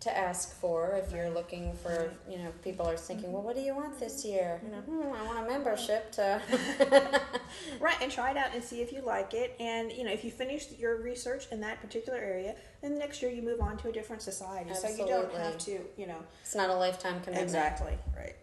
to 0.00 0.16
ask 0.16 0.54
for 0.58 0.92
if 0.96 1.12
you're 1.12 1.30
looking 1.30 1.74
for, 1.74 2.12
you 2.28 2.38
know, 2.38 2.50
people 2.62 2.88
are 2.88 2.96
thinking, 2.96 3.32
well, 3.32 3.42
what 3.42 3.54
do 3.54 3.60
you 3.60 3.74
want 3.74 4.00
this 4.00 4.24
year? 4.24 4.60
You 4.64 4.72
know, 4.72 4.78
hmm, 4.78 5.12
I 5.14 5.26
want 5.26 5.46
a 5.46 5.50
membership 5.50 6.10
to. 6.12 6.40
Right, 7.80 7.96
and 8.00 8.10
try 8.10 8.30
it 8.30 8.36
out 8.36 8.54
and 8.54 8.62
see 8.62 8.80
if 8.80 8.92
you 8.92 9.02
like 9.02 9.34
it. 9.34 9.56
And 9.58 9.90
you 9.92 10.04
know, 10.04 10.12
if 10.12 10.24
you 10.24 10.30
finish 10.30 10.70
your 10.78 10.96
research 10.96 11.46
in 11.50 11.60
that 11.60 11.80
particular 11.80 12.18
area, 12.18 12.54
then 12.82 12.92
the 12.92 12.98
next 12.98 13.22
year 13.22 13.30
you 13.30 13.42
move 13.42 13.60
on 13.60 13.76
to 13.78 13.88
a 13.88 13.92
different 13.92 14.22
society. 14.22 14.72
So 14.74 14.88
you 14.88 15.06
don't 15.06 15.32
have 15.34 15.58
to, 15.58 15.80
you 15.96 16.06
know. 16.06 16.18
it's 16.42 16.54
not 16.54 16.70
a 16.70 16.74
lifetime 16.74 17.20
commitment. 17.20 17.42
Exactly. 17.42 17.94
Right. 18.16 18.36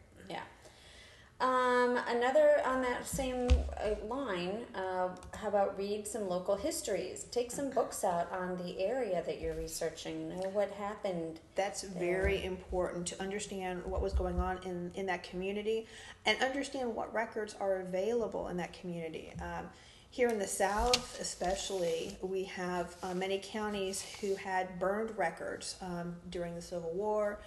Um, 1.40 2.00
another 2.08 2.62
on 2.66 2.82
that 2.82 3.06
same 3.06 3.48
uh, 3.80 4.04
line, 4.08 4.66
uh, 4.74 5.10
how 5.36 5.48
about 5.48 5.78
read 5.78 6.08
some 6.08 6.28
local 6.28 6.56
histories? 6.56 7.26
Take 7.26 7.52
some 7.52 7.70
books 7.70 8.04
out 8.04 8.32
on 8.32 8.58
the 8.58 8.80
area 8.80 9.22
that 9.24 9.40
you're 9.40 9.54
researching. 9.54 10.30
Know 10.30 10.50
what 10.50 10.72
happened. 10.72 11.40
That's 11.54 11.84
very 11.84 12.44
important 12.44 13.06
to 13.08 13.22
understand 13.22 13.86
what 13.86 14.02
was 14.02 14.14
going 14.14 14.40
on 14.40 14.58
in, 14.66 14.92
in 14.96 15.06
that 15.06 15.22
community 15.22 15.86
and 16.26 16.42
understand 16.42 16.96
what 16.96 17.14
records 17.14 17.56
are 17.60 17.82
available 17.82 18.48
in 18.48 18.58
that 18.58 18.74
community. 18.74 19.32
Um, 19.40 19.70
here 20.10 20.30
in 20.30 20.40
the 20.40 20.48
South, 20.48 21.20
especially, 21.22 22.18
we 22.22 22.46
have 22.46 22.96
uh, 23.04 23.14
many 23.14 23.40
counties 23.44 24.04
who 24.22 24.34
had 24.36 24.80
burned 24.80 25.16
records 25.16 25.76
um, 25.82 26.16
during 26.32 26.56
the 26.56 26.62
Civil 26.62 26.92
War, 26.94 27.40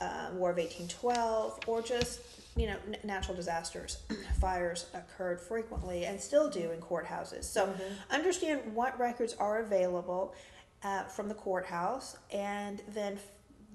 uh, 0.00 0.28
War 0.34 0.50
of 0.50 0.56
1812, 0.56 1.60
or 1.66 1.82
just 1.82 2.20
you 2.56 2.66
know 2.66 2.76
n- 2.86 2.96
natural 3.04 3.36
disasters. 3.36 3.98
Fires 4.40 4.86
occurred 4.94 5.40
frequently 5.40 6.04
and 6.04 6.20
still 6.20 6.48
do 6.48 6.70
in 6.72 6.80
courthouses. 6.80 7.44
So 7.44 7.72
understand 8.10 8.74
what 8.74 8.98
records 8.98 9.34
are 9.34 9.60
available 9.60 10.34
uh, 10.82 11.04
from 11.04 11.28
the 11.28 11.34
courthouse, 11.34 12.16
and 12.32 12.82
then 12.88 13.18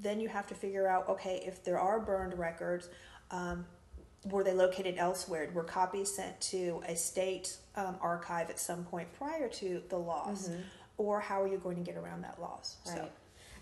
then 0.01 0.19
you 0.19 0.29
have 0.29 0.47
to 0.47 0.55
figure 0.55 0.87
out 0.87 1.07
okay 1.09 1.43
if 1.45 1.63
there 1.63 1.79
are 1.79 1.99
burned 1.99 2.37
records. 2.37 2.89
Um, 3.31 3.65
were 4.25 4.43
they 4.43 4.53
located 4.53 4.95
elsewhere? 4.97 5.49
Were 5.53 5.63
copies 5.63 6.13
sent 6.13 6.39
to 6.41 6.83
a 6.85 6.95
state 6.95 7.55
um, 7.77 7.95
archive 8.01 8.49
at 8.49 8.59
some 8.59 8.83
point 8.83 9.07
prior 9.13 9.47
to 9.47 9.81
the 9.87 9.97
loss? 9.97 10.49
Or 10.97 11.21
how 11.21 11.41
are 11.41 11.47
you 11.47 11.57
going 11.57 11.77
to 11.77 11.81
get 11.83 11.95
around 11.95 12.23
that 12.23 12.39
loss? 12.41 12.75
Right. 12.85 13.09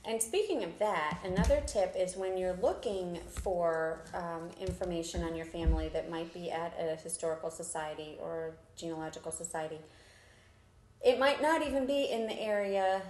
And 0.06 0.22
speaking 0.22 0.64
of 0.64 0.80
that, 0.80 1.20
another 1.24 1.62
tip 1.66 1.96
is 1.98 2.16
when 2.16 2.38
you're 2.38 2.58
looking 2.62 3.20
for 3.28 4.04
um, 4.14 4.50
information 4.60 5.24
on 5.24 5.36
your 5.36 5.46
family 5.46 5.90
that 5.90 6.10
might 6.10 6.34
be 6.34 6.50
at 6.50 6.74
a 6.80 6.96
historical 6.96 7.50
society 7.50 8.18
or 8.22 8.56
genealogical 8.78 9.32
society, 9.32 9.80
it 11.04 11.20
might 11.20 11.42
not 11.42 11.66
even 11.66 11.86
be 11.86 12.06
in 12.06 12.26
the 12.26 12.40
area 12.40 13.02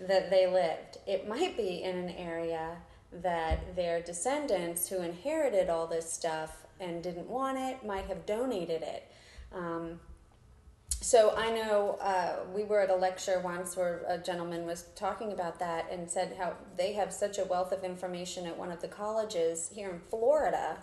that 0.00 0.30
they 0.30 0.46
lived. 0.46 0.98
It 1.06 1.28
might 1.28 1.56
be 1.56 1.82
in 1.82 1.96
an 1.96 2.10
area 2.10 2.76
that 3.12 3.76
their 3.76 4.00
descendants 4.00 4.88
who 4.88 5.02
inherited 5.02 5.68
all 5.68 5.86
this 5.86 6.10
stuff 6.10 6.66
and 6.80 7.02
didn't 7.02 7.28
want 7.28 7.58
it 7.58 7.84
might 7.84 8.06
have 8.06 8.26
donated 8.26 8.82
it. 8.82 9.10
Um, 9.54 10.00
so 11.06 11.32
I 11.36 11.52
know 11.52 11.98
uh, 12.00 12.38
we 12.52 12.64
were 12.64 12.80
at 12.80 12.90
a 12.90 12.96
lecture 12.96 13.38
once 13.38 13.76
where 13.76 14.02
a 14.08 14.18
gentleman 14.18 14.66
was 14.66 14.86
talking 14.96 15.30
about 15.30 15.60
that 15.60 15.86
and 15.88 16.10
said 16.10 16.34
how 16.36 16.54
they 16.76 16.94
have 16.94 17.12
such 17.12 17.38
a 17.38 17.44
wealth 17.44 17.70
of 17.70 17.84
information 17.84 18.44
at 18.44 18.58
one 18.58 18.72
of 18.72 18.80
the 18.80 18.88
colleges 18.88 19.70
here 19.72 19.88
in 19.88 20.00
Florida 20.10 20.78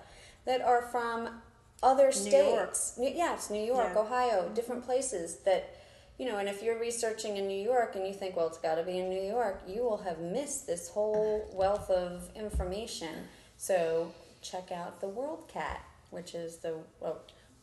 that 0.45 0.61
are 0.61 0.81
from 0.81 1.41
other 1.83 2.13
states. 2.13 2.95
New 2.97 3.11
yes, 3.13 3.49
New 3.49 3.61
York, 3.61 3.91
Yeah. 3.93 3.99
Ohio, 3.99 4.49
different 4.55 4.85
places 4.85 5.39
that 5.39 5.75
you 6.17 6.25
know. 6.25 6.37
And 6.37 6.47
if 6.47 6.63
you're 6.63 6.79
researching 6.79 7.35
in 7.35 7.45
New 7.45 7.61
York 7.61 7.97
and 7.97 8.07
you 8.07 8.13
think, 8.13 8.37
well, 8.37 8.47
it's 8.47 8.57
got 8.57 8.75
to 8.75 8.83
be 8.83 8.99
in 8.99 9.09
New 9.09 9.23
York, 9.23 9.63
you 9.67 9.83
will 9.83 9.97
have 9.97 10.19
missed 10.19 10.67
this 10.67 10.87
whole 10.87 11.51
wealth 11.53 11.89
of 11.89 12.29
information. 12.33 13.27
So 13.57 14.13
check 14.41 14.71
out 14.71 15.01
the 15.01 15.07
WorldCat, 15.07 15.79
which 16.11 16.33
is 16.33 16.59
the 16.59 16.75
well, 17.01 17.19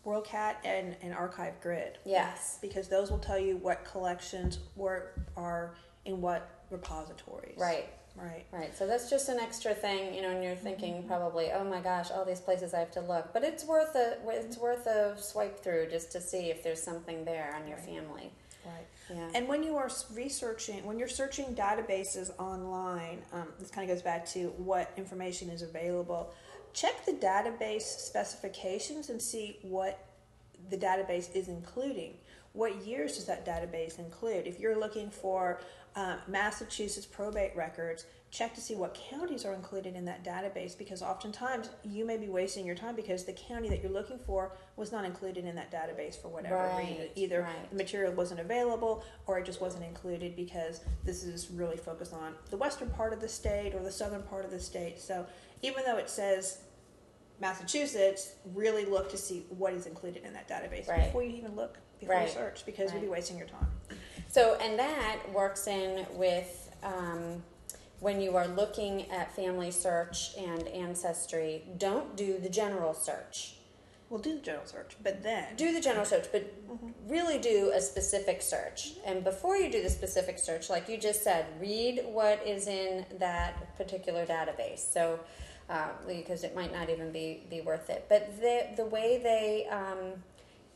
WorldCat 0.07 0.57
and, 0.65 0.97
and 1.03 1.13
Archive 1.15 1.61
Grid. 1.61 1.99
yes. 2.05 2.59
Because 2.63 2.89
those 2.89 3.11
will 3.11 3.19
tell 3.19 3.39
you 3.39 3.57
what 3.59 3.85
collections 3.85 4.59
were 4.77 5.13
are 5.37 5.75
in 6.07 6.21
what 6.21 6.49
repositories. 6.71 7.59
Right, 7.59 7.89
Right. 8.17 8.47
right. 8.51 8.77
So 8.77 8.87
that's 8.87 9.11
just 9.11 9.29
an 9.29 9.39
extra 9.39 9.75
thing, 9.75 10.15
you 10.15 10.23
know, 10.23 10.31
and 10.31 10.43
you're 10.43 10.55
thinking 10.57 10.95
Mm-hmm. 10.95 11.09
probably, 11.09 11.53
oh 11.53 11.65
my 11.65 11.81
gosh, 11.81 12.11
all 12.11 12.25
these 12.25 12.41
places 12.41 12.73
I 12.75 12.79
have 12.81 12.91
to 12.93 13.01
look. 13.03 13.33
But 13.33 13.45
it's 13.45 13.65
worth 13.65 13.95
a 13.95 14.17
it's 14.29 14.57
worth 14.57 14.87
a 14.87 15.17
swipe 15.21 15.63
through 15.63 15.89
just 15.91 16.11
to 16.13 16.21
see 16.21 16.51
if 16.51 16.63
there's 16.63 16.83
something 16.83 17.25
there 17.25 17.55
on 17.61 17.67
your 17.69 17.77
Right. 17.79 17.87
family. 17.87 18.31
Right. 18.65 18.87
Yeah. 19.11 19.29
And 19.35 19.49
when 19.49 19.63
you 19.63 19.77
are 19.77 19.91
researching, 20.15 20.85
when 20.85 20.99
you're 20.99 21.09
searching 21.09 21.55
databases 21.55 22.31
online, 22.39 23.23
um, 23.33 23.49
this 23.59 23.71
kind 23.71 23.89
of 23.91 23.95
goes 23.97 24.03
back 24.03 24.27
to 24.31 24.49
what 24.59 24.93
information 24.97 25.49
is 25.51 25.63
available. 25.63 26.33
Check 26.73 27.05
the 27.05 27.13
database 27.13 27.83
specifications 27.83 29.11
and 29.11 29.21
see 29.21 29.59
what 29.63 30.07
the 30.71 30.77
database 30.77 31.35
is 31.35 31.49
including. 31.49 32.15
What 32.53 32.85
years 32.85 33.17
does 33.17 33.27
that 33.27 33.47
database 33.47 33.99
include? 33.99 34.47
If 34.47 34.59
you're 34.59 34.79
looking 34.79 35.11
for 35.11 35.61
uh, 35.97 36.17
Massachusetts 36.29 37.07
probate 37.07 37.55
records, 37.57 38.05
check 38.31 38.55
to 38.55 38.61
see 38.61 38.77
what 38.77 38.97
counties 39.11 39.45
are 39.45 39.55
included 39.55 39.97
in 39.97 40.05
that 40.05 40.23
database 40.23 40.79
because 40.79 41.03
oftentimes 41.03 41.69
you 41.85 42.07
may 42.07 42.17
be 42.17 42.29
wasting 42.29 42.65
your 42.65 42.77
time 42.77 42.95
because 42.95 43.25
the 43.25 43.33
county 43.33 43.69
that 43.69 43.83
you're 43.83 43.91
looking 43.91 44.19
for 44.19 44.53
was 44.77 44.93
not 44.93 45.05
included 45.05 45.45
in 45.45 45.57
that 45.57 45.73
database 45.73 46.21
for 46.21 46.29
whatever 46.29 46.73
reason. 46.79 47.09
Either 47.17 47.43
right. 47.43 47.71
the 47.71 47.77
material 47.77 48.13
wasn't 48.13 48.39
available 48.39 49.05
or 49.27 49.39
it 49.39 49.45
just 49.45 49.61
wasn't 49.61 49.83
included 49.85 50.37
because 50.37 50.81
this 51.05 51.25
is 51.25 51.51
really 51.51 51.77
focused 51.77 52.15
on 52.15 52.35
the 52.51 52.57
western 52.57 52.89
part 52.91 53.13
of 53.13 53.21
the 53.21 53.29
state 53.29 53.75
or 53.75 53.83
the 53.83 53.91
southern 53.91 54.23
part 54.23 54.45
of 54.45 54.53
the 54.53 54.61
state. 54.61 55.01
So 55.01 55.27
even 55.63 55.83
though 55.85 55.99
it 55.99 56.09
says 56.09 56.61
Massachusetts, 57.41 58.35
really 58.55 58.85
look 58.85 59.11
to 59.11 59.17
see 59.17 59.45
what 59.49 59.73
is 59.73 59.87
included 59.87 60.25
in 60.25 60.33
that 60.35 60.49
database 60.49 60.89
Right. 60.89 61.07
before 61.07 61.25
you 61.25 61.37
even 61.37 61.57
look, 61.57 61.79
before 61.99 62.15
Right, 62.15 62.29
you 62.29 62.35
search, 62.35 62.65
because 62.65 62.93
you'll 62.93 63.03
be 63.03 63.09
wasting 63.09 63.39
your 63.39 63.49
time. 63.49 63.67
So, 64.29 64.57
and 64.61 64.79
that 64.79 65.19
works 65.33 65.67
in 65.67 66.07
with 66.15 66.75
um, 66.83 67.43
when 68.01 68.21
you 68.21 68.37
are 68.37 68.49
looking 68.49 69.11
at 69.11 69.35
family 69.35 69.71
search 69.71 70.37
and 70.37 70.67
ancestry, 70.69 71.63
don't 71.79 72.17
do 72.17 72.39
the 72.39 72.49
general 72.49 72.95
search. 72.95 73.55
We'll 74.09 74.21
do 74.21 74.35
the 74.35 74.43
general 74.43 74.67
search, 74.67 74.97
but 75.05 75.23
then 75.23 75.55
Do 75.57 75.73
the 75.73 75.81
general 75.81 76.05
search, 76.05 76.27
but 76.33 76.53
really 77.07 77.39
do 77.39 77.71
a 77.73 77.81
specific 77.81 78.43
search. 78.43 78.95
And 79.07 79.23
before 79.23 79.57
you 79.57 79.71
do 79.71 79.83
the 79.83 79.91
specific 79.91 80.39
search, 80.41 80.69
like 80.69 80.89
you 80.89 80.99
just 80.99 81.23
said, 81.23 81.47
read 81.61 82.03
what 82.07 82.45
is 82.45 82.67
in 82.67 83.07
that 83.21 83.77
particular 83.77 84.27
database. 84.27 84.81
So, 84.81 85.21
uh, 85.69 85.91
because 86.09 86.43
it 86.43 86.57
might 86.57 86.73
not 86.73 86.91
even 86.91 87.13
be, 87.13 87.45
be 87.49 87.61
worth 87.61 87.89
it. 87.89 88.07
But 88.09 88.41
the, 88.41 88.67
the 88.77 88.85
way 88.85 89.21
they, 89.23 89.69
um, 89.71 90.21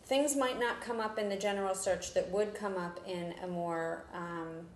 things 0.06 0.36
might 0.36 0.58
not 0.58 0.80
come 0.80 1.00
up 1.00 1.18
in 1.18 1.28
the 1.28 1.36
general 1.36 1.74
search 1.74 2.14
that 2.14 2.30
would 2.30 2.54
come 2.54 2.76
up 2.76 3.00
in 3.06 3.34
a 3.42 3.46
more, 3.46 4.04
um, 4.14 4.66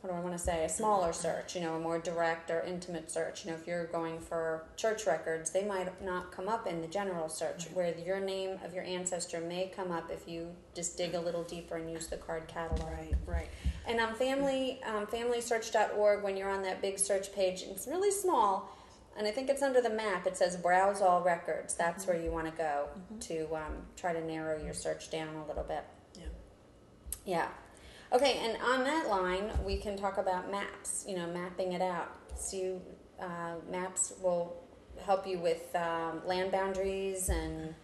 what 0.00 0.10
do 0.10 0.16
I 0.16 0.20
want 0.20 0.36
to 0.36 0.38
say, 0.38 0.64
a 0.64 0.68
smaller 0.68 1.12
search, 1.12 1.54
you 1.54 1.62
know, 1.62 1.76
a 1.76 1.78
more 1.78 1.98
direct 1.98 2.50
or 2.50 2.60
intimate 2.60 3.10
search. 3.10 3.44
You 3.44 3.52
know, 3.52 3.56
if 3.56 3.66
you're 3.66 3.86
going 3.86 4.18
for 4.18 4.64
church 4.76 5.06
records, 5.06 5.50
they 5.50 5.64
might 5.64 6.04
not 6.04 6.32
come 6.32 6.48
up 6.48 6.66
in 6.66 6.82
the 6.82 6.88
general 6.88 7.28
search, 7.28 7.66
where 7.72 7.94
your 7.96 8.20
name 8.20 8.58
of 8.64 8.74
your 8.74 8.84
ancestor 8.84 9.40
may 9.40 9.72
come 9.74 9.90
up 9.90 10.10
if 10.10 10.28
you 10.28 10.48
just 10.74 10.98
dig 10.98 11.14
a 11.14 11.20
little 11.20 11.44
deeper 11.44 11.76
and 11.76 11.90
use 11.90 12.08
the 12.08 12.16
card 12.16 12.48
catalog. 12.48 12.90
right, 12.90 13.14
right. 13.26 13.48
And 13.86 14.00
on 14.00 14.14
family 14.14 14.80
um, 14.84 15.06
familysearch.org, 15.06 16.22
when 16.22 16.36
you're 16.36 16.50
on 16.50 16.62
that 16.62 16.82
big 16.82 16.98
search 16.98 17.32
page, 17.32 17.62
it's 17.62 17.86
really 17.86 18.10
small, 18.10 18.70
and 19.16 19.26
I 19.26 19.30
think 19.30 19.48
it's 19.48 19.62
under 19.62 19.80
the 19.80 19.90
map. 19.90 20.26
It 20.26 20.36
says 20.36 20.56
browse 20.56 21.00
all 21.00 21.22
records. 21.22 21.74
That's 21.74 22.06
where 22.06 22.20
you 22.20 22.30
want 22.30 22.46
to 22.46 22.52
go 22.52 22.88
to 23.20 23.54
um, 23.54 23.82
try 23.96 24.12
to 24.12 24.24
narrow 24.24 24.62
your 24.62 24.74
search 24.74 25.10
down 25.10 25.34
a 25.36 25.46
little 25.46 25.62
bit. 25.62 25.84
Yeah. 26.14 26.24
Yeah. 27.24 27.48
Okay, 28.12 28.38
and 28.44 28.56
on 28.62 28.84
that 28.84 29.08
line, 29.08 29.50
we 29.64 29.76
can 29.76 29.96
talk 29.96 30.18
about 30.18 30.50
maps, 30.50 31.04
you 31.08 31.16
know, 31.16 31.26
mapping 31.26 31.72
it 31.72 31.82
out. 31.82 32.16
So, 32.36 32.80
uh, 33.20 33.54
maps 33.70 34.12
will 34.22 34.56
help 35.04 35.26
you 35.26 35.38
with 35.38 35.74
um, 35.74 36.22
land 36.26 36.52
boundaries 36.52 37.28
and 37.28 37.74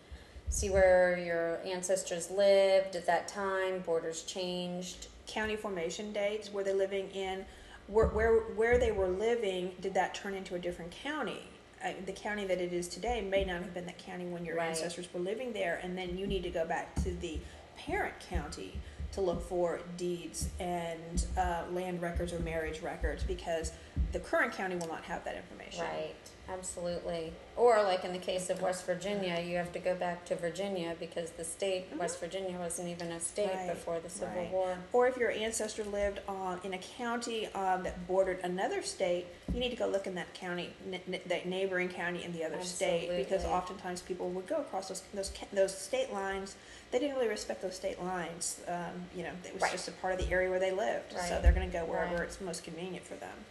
see 0.48 0.70
where 0.70 1.18
your 1.18 1.60
ancestors 1.64 2.30
lived 2.30 2.96
at 2.96 3.06
that 3.06 3.28
time, 3.28 3.80
borders 3.80 4.22
changed. 4.22 5.06
County 5.26 5.56
formation 5.56 6.12
dates, 6.12 6.52
were 6.52 6.64
they 6.64 6.74
living 6.74 7.08
in, 7.10 7.44
where, 7.90 8.06
where, 8.08 8.32
where 8.54 8.78
they 8.78 8.92
were 8.92 9.08
living, 9.08 9.72
did 9.80 9.94
that 9.94 10.14
turn 10.14 10.34
into 10.34 10.54
a 10.54 10.58
different 10.58 10.90
county? 10.90 11.42
Uh, 11.84 11.92
the 12.06 12.12
county 12.12 12.46
that 12.46 12.60
it 12.60 12.72
is 12.72 12.88
today 12.88 13.20
may 13.20 13.44
not 13.44 13.62
have 13.62 13.74
been 13.74 13.86
the 13.86 13.92
county 13.92 14.26
when 14.26 14.44
your 14.44 14.56
Right. 14.56 14.68
ancestors 14.68 15.08
were 15.12 15.20
living 15.20 15.52
there, 15.52 15.80
and 15.82 15.96
then 15.96 16.16
you 16.16 16.26
need 16.26 16.42
to 16.42 16.50
go 16.50 16.64
back 16.66 16.94
to 17.02 17.10
the 17.14 17.40
parent 17.76 18.14
county 18.28 18.74
to 19.12 19.20
look 19.20 19.42
for 19.42 19.80
deeds 19.96 20.48
and 20.58 21.26
uh, 21.36 21.62
land 21.72 22.00
records 22.00 22.32
or 22.32 22.38
marriage 22.40 22.80
records 22.80 23.24
because 23.24 23.72
the 24.12 24.20
current 24.20 24.52
county 24.52 24.76
will 24.76 24.88
not 24.88 25.02
have 25.02 25.24
that 25.24 25.36
information. 25.36 25.84
Right, 25.84 26.14
absolutely. 26.48 27.32
Or, 27.56 27.82
like 27.82 28.04
in 28.04 28.12
the 28.12 28.18
case 28.18 28.50
of 28.50 28.62
West 28.62 28.86
Virginia, 28.86 29.42
you 29.44 29.56
have 29.56 29.72
to 29.72 29.78
go 29.78 29.94
back 29.94 30.24
to 30.26 30.36
Virginia 30.36 30.94
because 30.98 31.30
the 31.32 31.44
state, 31.44 31.86
West 31.98 32.20
Virginia, 32.20 32.56
wasn't 32.58 32.88
even 32.88 33.12
a 33.12 33.20
state 33.20 33.50
Right, 33.52 33.68
before 33.68 34.00
the 34.00 34.08
Civil 34.08 34.34
right. 34.36 34.50
War. 34.50 34.78
Or 34.92 35.08
if 35.08 35.16
your 35.16 35.30
ancestor 35.30 35.84
lived 35.84 36.20
on, 36.28 36.60
in 36.64 36.74
a 36.74 36.78
county 36.78 37.46
um, 37.48 37.82
that 37.82 38.06
bordered 38.06 38.40
another 38.42 38.82
state, 38.82 39.26
you 39.52 39.60
need 39.60 39.70
to 39.70 39.76
go 39.76 39.86
look 39.86 40.06
in 40.06 40.14
that 40.14 40.32
county, 40.34 40.70
n- 40.92 41.00
n- 41.12 41.20
that 41.26 41.46
neighboring 41.46 41.88
county 41.88 42.22
in 42.24 42.32
the 42.32 42.44
other 42.44 42.62
state, 42.62 43.08
because 43.08 43.44
Absolutely. 43.44 43.56
oftentimes 43.56 44.00
people 44.02 44.28
would 44.30 44.46
go 44.46 44.56
across 44.56 44.88
those 44.88 45.02
those 45.14 45.30
ca- 45.30 45.46
those 45.52 45.76
state 45.76 46.12
lines. 46.12 46.56
They 46.90 46.98
didn't 46.98 47.16
really 47.16 47.28
respect 47.28 47.62
those 47.62 47.76
state 47.76 48.02
lines. 48.02 48.60
Um, 48.68 49.06
you 49.14 49.22
know, 49.22 49.30
it 49.44 49.52
was 49.54 49.62
Right. 49.62 49.72
just 49.72 49.88
a 49.88 49.92
part 49.92 50.12
of 50.14 50.26
the 50.26 50.32
area 50.32 50.50
where 50.50 50.58
they 50.58 50.72
lived, 50.72 51.12
so 51.12 51.18
Right. 51.18 51.42
they're 51.42 51.52
going 51.52 51.70
to 51.70 51.76
go 51.78 51.84
wherever 51.84 52.16
Right. 52.16 52.24
it's 52.24 52.40
most 52.40 52.64
convenient 52.64 53.04
for 53.06 53.14
them. 53.14 53.44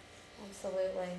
Absolutely. 0.49 1.09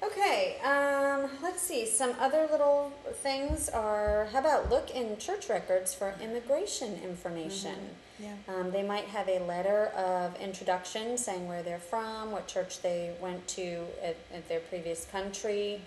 Okay, 0.00 0.58
um, 0.60 1.28
let's 1.42 1.60
see. 1.60 1.84
Some 1.84 2.14
other 2.20 2.46
little 2.50 2.92
things 3.22 3.68
are 3.68 4.26
how 4.32 4.38
about 4.38 4.70
look 4.70 4.90
in 4.90 5.16
church 5.18 5.48
records 5.48 5.92
for 5.92 6.14
immigration 6.22 7.00
information? 7.02 7.96
Yeah. 8.18 8.34
Um, 8.48 8.70
they 8.70 8.82
might 8.82 9.04
have 9.04 9.28
a 9.28 9.38
letter 9.40 9.86
of 9.96 10.34
introduction 10.40 11.16
saying 11.16 11.46
where 11.46 11.62
they're 11.62 11.78
from, 11.78 12.30
what 12.32 12.46
church 12.46 12.80
they 12.82 13.12
went 13.20 13.46
to 13.48 13.84
at, 14.02 14.16
at 14.34 14.48
their 14.48 14.60
previous 14.60 15.06
country. 15.06 15.80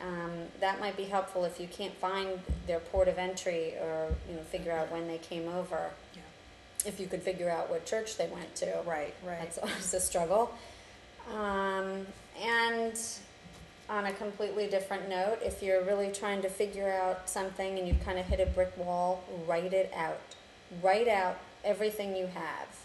Um, 0.00 0.30
that 0.60 0.80
might 0.80 0.96
be 0.96 1.04
helpful 1.04 1.44
if 1.44 1.60
you 1.60 1.68
can't 1.68 1.94
find 1.94 2.40
their 2.66 2.80
port 2.80 3.06
of 3.08 3.18
entry 3.18 3.74
or 3.80 4.08
you 4.28 4.34
know 4.36 4.42
figure 4.42 4.72
out 4.72 4.90
when 4.90 5.06
they 5.06 5.18
came 5.18 5.48
over. 5.48 5.90
Yeah. 6.14 6.20
If 6.84 6.98
you 6.98 7.06
could 7.06 7.22
figure 7.22 7.48
out 7.50 7.70
what 7.70 7.86
church 7.86 8.16
they 8.16 8.26
went 8.28 8.54
to, 8.56 8.66
Right. 8.86 9.14
Right. 9.24 9.38
that's 9.40 9.58
always 9.58 9.94
a 9.94 10.00
struggle. 10.00 10.52
Um, 11.32 12.06
and 12.42 12.98
on 13.88 14.06
a 14.06 14.12
completely 14.12 14.66
different 14.68 15.08
note, 15.08 15.38
if 15.42 15.62
you're 15.62 15.84
really 15.84 16.10
trying 16.10 16.42
to 16.42 16.48
figure 16.48 16.90
out 16.92 17.28
something 17.28 17.78
and 17.78 17.86
you've 17.86 18.04
kind 18.04 18.18
of 18.18 18.26
hit 18.26 18.40
a 18.40 18.46
brick 18.46 18.76
wall, 18.76 19.22
write 19.46 19.72
it 19.72 19.92
out. 19.94 20.18
Write 20.82 21.08
out 21.08 21.38
everything 21.64 22.16
you 22.16 22.26
have. 22.26 22.76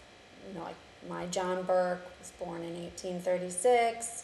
You 0.47 0.59
know, 0.59 0.65
like 0.65 0.75
my 1.09 1.25
John 1.27 1.63
Burke 1.63 2.05
was 2.19 2.31
born 2.39 2.61
in 2.63 2.73
1836, 2.83 4.23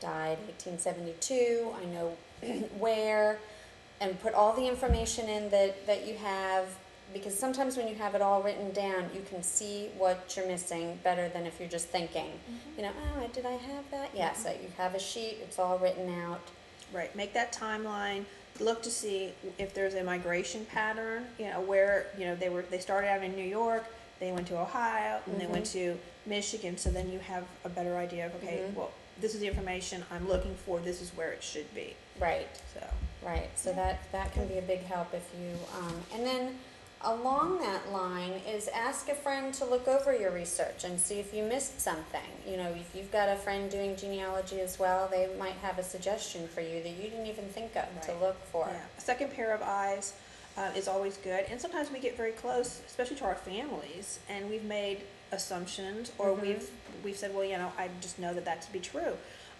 died 0.00 0.38
1872. 0.38 1.68
I 1.80 1.84
know 1.86 2.16
where, 2.78 3.38
and 4.00 4.20
put 4.20 4.34
all 4.34 4.54
the 4.54 4.66
information 4.66 5.28
in 5.28 5.50
that, 5.50 5.86
that 5.86 6.06
you 6.06 6.16
have 6.16 6.68
because 7.12 7.38
sometimes 7.38 7.76
when 7.76 7.88
you 7.88 7.94
have 7.94 8.14
it 8.14 8.22
all 8.22 8.42
written 8.42 8.72
down, 8.72 9.08
you 9.14 9.22
can 9.28 9.42
see 9.42 9.88
what 9.96 10.34
you're 10.36 10.46
missing 10.46 10.98
better 11.04 11.28
than 11.28 11.46
if 11.46 11.60
you're 11.60 11.68
just 11.68 11.88
thinking. 11.88 12.26
Mm-hmm. 12.26 12.76
You 12.76 12.82
know, 12.82 12.92
oh, 13.18 13.28
did 13.32 13.46
I 13.46 13.52
have 13.52 13.90
that? 13.90 14.10
Yes, 14.14 14.42
yeah, 14.44 14.52
so 14.52 14.60
you 14.60 14.68
have 14.76 14.94
a 14.94 14.98
sheet, 14.98 15.38
it's 15.42 15.58
all 15.58 15.78
written 15.78 16.12
out. 16.22 16.40
Right, 16.92 17.14
make 17.16 17.32
that 17.34 17.52
timeline. 17.52 18.24
Look 18.60 18.82
to 18.82 18.90
see 18.90 19.32
if 19.58 19.74
there's 19.74 19.94
a 19.94 20.04
migration 20.04 20.64
pattern. 20.66 21.24
You 21.38 21.46
know 21.46 21.60
where 21.60 22.06
you 22.18 22.24
know 22.26 22.34
they 22.34 22.48
were. 22.48 22.62
They 22.62 22.78
started 22.78 23.08
out 23.08 23.22
in 23.22 23.34
New 23.34 23.44
York, 23.44 23.84
they 24.18 24.32
went 24.32 24.46
to 24.48 24.58
Ohio, 24.58 25.20
and 25.26 25.34
mm-hmm. 25.34 25.38
they 25.38 25.46
went 25.46 25.64
mm-hmm. 25.66 25.94
to 25.94 25.98
Michigan. 26.26 26.76
So 26.76 26.90
then 26.90 27.10
you 27.10 27.18
have 27.18 27.44
a 27.64 27.68
better 27.68 27.96
idea 27.96 28.26
of 28.26 28.34
okay, 28.36 28.62
mm-hmm. 28.64 28.76
well, 28.76 28.92
this 29.20 29.34
is 29.34 29.40
the 29.40 29.46
information 29.46 30.04
I'm 30.10 30.28
looking 30.28 30.54
for. 30.54 30.80
This 30.80 31.00
is 31.00 31.10
where 31.10 31.32
it 31.32 31.42
should 31.42 31.72
be. 31.74 31.94
Right. 32.20 32.48
So. 32.74 32.86
Right. 33.24 33.50
So 33.56 33.70
yeah. 33.70 33.76
that 33.76 34.12
that 34.12 34.32
can 34.32 34.46
be 34.46 34.58
a 34.58 34.62
big 34.62 34.82
help 34.84 35.12
if 35.12 35.28
you. 35.38 35.56
Um, 35.78 35.94
and 36.14 36.26
then 36.26 36.58
along 37.02 37.60
that 37.60 37.92
line 37.92 38.32
is 38.48 38.68
ask 38.68 39.08
a 39.08 39.14
friend 39.14 39.52
to 39.54 39.64
look 39.64 39.86
over 39.86 40.16
your 40.16 40.30
research 40.30 40.84
and 40.84 40.98
see 40.98 41.16
if 41.16 41.32
you 41.34 41.42
missed 41.42 41.80
something. 41.80 42.20
You 42.46 42.56
know, 42.56 42.70
if 42.70 42.94
you've 42.94 43.12
got 43.12 43.28
a 43.28 43.36
friend 43.36 43.70
doing 43.70 43.96
genealogy 43.96 44.60
as 44.60 44.78
well, 44.78 45.08
they 45.10 45.28
might 45.38 45.54
have 45.62 45.78
a 45.78 45.84
suggestion 45.84 46.48
for 46.48 46.60
you 46.60 46.82
that 46.82 46.90
you 46.90 47.02
didn't 47.10 47.26
even 47.26 47.44
think 47.44 47.76
of 47.76 47.84
right. 47.84 48.02
to 48.04 48.14
look 48.18 48.42
for. 48.46 48.68
Yeah. 48.70 48.80
A 48.96 49.00
second 49.00 49.32
pair 49.32 49.54
of 49.54 49.62
eyes 49.62 50.14
uh, 50.56 50.70
is 50.74 50.88
always 50.88 51.18
good. 51.18 51.44
And 51.50 51.60
sometimes 51.60 51.90
we 51.90 51.98
get 51.98 52.16
very 52.16 52.32
close, 52.32 52.80
especially 52.86 53.16
to 53.16 53.24
our 53.24 53.34
families, 53.34 54.18
and 54.28 54.48
we've 54.48 54.64
made 54.64 55.02
assumptions 55.32 56.12
or 56.18 56.28
mm-hmm. 56.28 56.42
we've 56.42 56.70
we've 57.04 57.16
said, 57.16 57.34
well, 57.34 57.44
you 57.44 57.58
know, 57.58 57.72
I 57.78 57.90
just 58.00 58.18
know 58.18 58.32
that 58.32 58.44
that 58.46 58.62
to 58.62 58.72
be 58.72 58.80
true. 58.80 59.12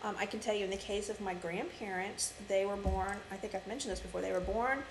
Um, 0.02 0.14
I 0.18 0.26
can 0.26 0.40
tell 0.40 0.54
you 0.54 0.64
in 0.64 0.70
the 0.70 0.76
case 0.76 1.08
of 1.08 1.20
my 1.20 1.34
grandparents, 1.34 2.32
they 2.48 2.66
were 2.66 2.76
born, 2.76 3.16
I 3.30 3.36
think 3.36 3.54
I've 3.54 3.66
mentioned 3.66 3.92
this 3.92 4.00
before, 4.00 4.20
they 4.20 4.32
were 4.32 4.40
born 4.40 4.82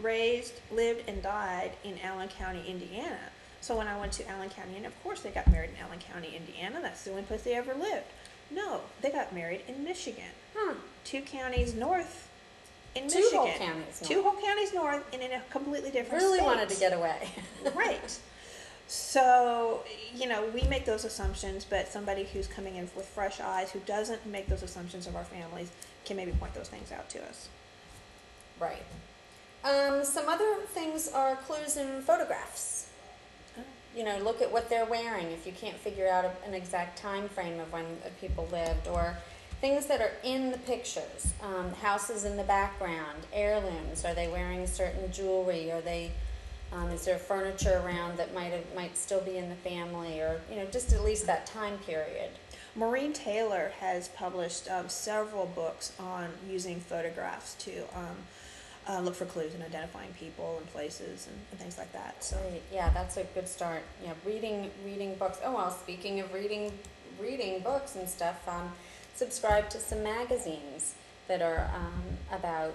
raised, 0.00 0.54
lived, 0.72 1.08
and 1.08 1.22
died 1.22 1.72
in 1.84 1.98
Allen 2.02 2.28
County, 2.28 2.62
Indiana. 2.66 3.18
So 3.60 3.76
when 3.76 3.86
I 3.88 3.98
went 3.98 4.12
to 4.12 4.28
Allen 4.28 4.48
County, 4.50 4.76
and 4.76 4.86
of 4.86 5.02
course 5.02 5.20
they 5.20 5.30
got 5.30 5.46
married 5.50 5.70
in 5.70 5.76
Allen 5.84 5.98
County, 5.98 6.34
Indiana. 6.36 6.78
That's 6.80 7.02
the 7.04 7.10
only 7.10 7.22
place 7.24 7.42
they 7.42 7.54
ever 7.54 7.74
lived. 7.74 8.06
No, 8.50 8.80
they 9.02 9.10
got 9.10 9.34
married 9.34 9.60
in 9.68 9.84
Michigan. 9.84 10.24
Hmm. 10.56 10.74
Two 11.04 11.20
counties 11.22 11.74
north 11.74 12.28
in 12.96 13.08
Two 13.08 13.18
Michigan. 13.20 13.38
whole 13.38 13.46
counties 13.58 14.00
north. 14.00 14.08
Two 14.08 14.22
whole 14.22 14.40
counties 14.42 14.74
north 14.74 15.04
and 15.12 15.22
in 15.22 15.32
a 15.32 15.42
completely 15.50 15.90
different 15.90 16.22
Really 16.24 16.38
state. 16.38 16.46
wanted 16.46 16.68
to 16.70 16.80
get 16.80 16.92
away. 16.92 17.28
right. 17.74 18.18
So, 18.88 19.84
you 20.16 20.26
know, 20.26 20.44
we 20.52 20.62
make 20.62 20.84
those 20.84 21.04
assumptions, 21.04 21.64
but 21.64 21.86
somebody 21.86 22.24
who's 22.24 22.48
coming 22.48 22.74
in 22.74 22.88
with 22.96 23.06
fresh 23.06 23.38
eyes, 23.38 23.70
who 23.70 23.78
doesn't 23.80 24.26
make 24.26 24.48
those 24.48 24.64
assumptions 24.64 25.06
of 25.06 25.14
our 25.14 25.22
families, 25.22 25.70
can 26.04 26.16
maybe 26.16 26.32
point 26.32 26.54
those 26.54 26.68
things 26.68 26.90
out 26.90 27.08
to 27.10 27.22
us. 27.24 27.48
Right. 28.58 28.82
Um, 29.62 30.04
some 30.04 30.28
other 30.28 30.56
things 30.68 31.08
are 31.08 31.36
clues 31.36 31.76
in 31.76 32.00
photographs. 32.02 32.88
Oh. 33.58 33.62
You 33.94 34.04
know, 34.04 34.18
look 34.18 34.40
at 34.40 34.50
what 34.50 34.70
they're 34.70 34.86
wearing 34.86 35.30
if 35.30 35.46
you 35.46 35.52
can't 35.52 35.76
figure 35.76 36.08
out 36.08 36.24
a, 36.24 36.32
an 36.46 36.54
exact 36.54 36.98
time 36.98 37.28
frame 37.28 37.60
of 37.60 37.70
when 37.72 37.84
people 38.20 38.48
lived, 38.50 38.88
or 38.88 39.16
things 39.60 39.86
that 39.86 40.00
are 40.00 40.12
in 40.24 40.50
the 40.50 40.58
pictures. 40.58 41.34
Um, 41.42 41.72
houses 41.74 42.24
in 42.24 42.36
the 42.36 42.44
background, 42.44 43.26
heirlooms. 43.32 44.04
Are 44.04 44.14
they 44.14 44.28
wearing 44.28 44.66
certain 44.66 45.12
jewelry? 45.12 45.70
Are 45.70 45.82
they? 45.82 46.12
Um, 46.72 46.88
is 46.90 47.04
there 47.04 47.18
furniture 47.18 47.82
around 47.84 48.16
that 48.16 48.32
might 48.32 48.52
have, 48.52 48.64
might 48.76 48.96
still 48.96 49.20
be 49.20 49.36
in 49.36 49.48
the 49.48 49.56
family, 49.56 50.20
or 50.20 50.40
you 50.48 50.56
know, 50.56 50.66
just 50.66 50.92
at 50.92 51.04
least 51.04 51.26
that 51.26 51.44
time 51.44 51.76
period? 51.78 52.30
Maureen 52.76 53.12
Taylor 53.12 53.72
has 53.80 54.08
published 54.08 54.70
um, 54.70 54.88
several 54.88 55.46
books 55.46 55.92
on 55.98 56.28
using 56.48 56.78
photographs 56.78 57.54
to 57.54 57.82
um, 57.96 58.16
uh, 58.90 59.00
look 59.00 59.14
for 59.14 59.24
clues 59.24 59.54
in 59.54 59.62
identifying 59.62 60.12
people 60.18 60.56
and 60.58 60.66
places 60.72 61.28
and, 61.28 61.38
and 61.50 61.60
things 61.60 61.78
like 61.78 61.92
that. 61.92 62.22
So 62.24 62.36
Great. 62.48 62.62
yeah, 62.72 62.90
that's 62.90 63.16
a 63.16 63.24
good 63.34 63.48
start. 63.48 63.82
Yeah, 64.02 64.12
reading 64.24 64.70
reading 64.84 65.14
books. 65.14 65.38
Oh 65.44 65.54
well, 65.54 65.70
speaking 65.70 66.20
of 66.20 66.32
reading 66.34 66.72
reading 67.20 67.60
books 67.60 67.96
and 67.96 68.08
stuff, 68.08 68.46
um, 68.48 68.72
subscribe 69.14 69.70
to 69.70 69.78
some 69.78 70.02
magazines 70.02 70.94
that 71.28 71.40
are 71.42 71.70
um, 71.74 72.02
about 72.36 72.74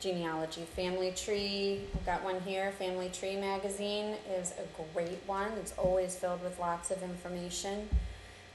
genealogy. 0.00 0.62
Family 0.62 1.12
Tree, 1.12 1.82
I've 1.94 2.06
got 2.06 2.24
one 2.24 2.40
here. 2.40 2.72
Family 2.72 3.10
Tree 3.10 3.36
magazine 3.36 4.16
is 4.38 4.52
a 4.52 4.92
great 4.92 5.22
one. 5.26 5.52
It's 5.60 5.72
always 5.78 6.16
filled 6.16 6.42
with 6.42 6.58
lots 6.58 6.90
of 6.90 7.02
information. 7.02 7.88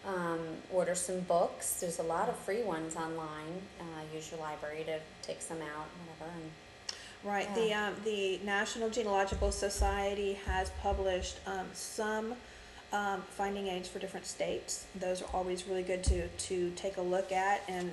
Um, 0.05 0.39
order 0.71 0.95
some 0.95 1.21
books. 1.21 1.79
There's 1.79 1.99
a 1.99 2.03
lot 2.03 2.27
of 2.27 2.35
free 2.35 2.63
ones 2.63 2.95
online. 2.95 3.61
Uh, 3.79 4.01
use 4.13 4.31
your 4.31 4.39
library 4.39 4.83
to 4.85 4.99
take 5.21 5.41
some 5.41 5.61
out, 5.61 5.87
whatever, 6.07 6.35
and 6.35 6.51
Right. 7.23 7.47
Yeah. 7.55 7.55
The 7.55 7.73
um, 7.73 7.93
the 8.03 8.39
National 8.43 8.89
Genealogical 8.89 9.51
Society 9.51 10.33
has 10.45 10.71
published 10.81 11.39
um, 11.45 11.67
some 11.73 12.33
um, 12.91 13.21
finding 13.29 13.67
aids 13.67 13.87
for 13.87 13.99
different 13.99 14.25
states. 14.25 14.85
Those 14.95 15.21
are 15.21 15.29
always 15.33 15.67
really 15.67 15.83
good 15.83 16.03
to 16.05 16.27
to 16.27 16.71
take 16.71 16.97
a 16.97 17.01
look 17.01 17.31
at 17.31 17.61
and 17.67 17.91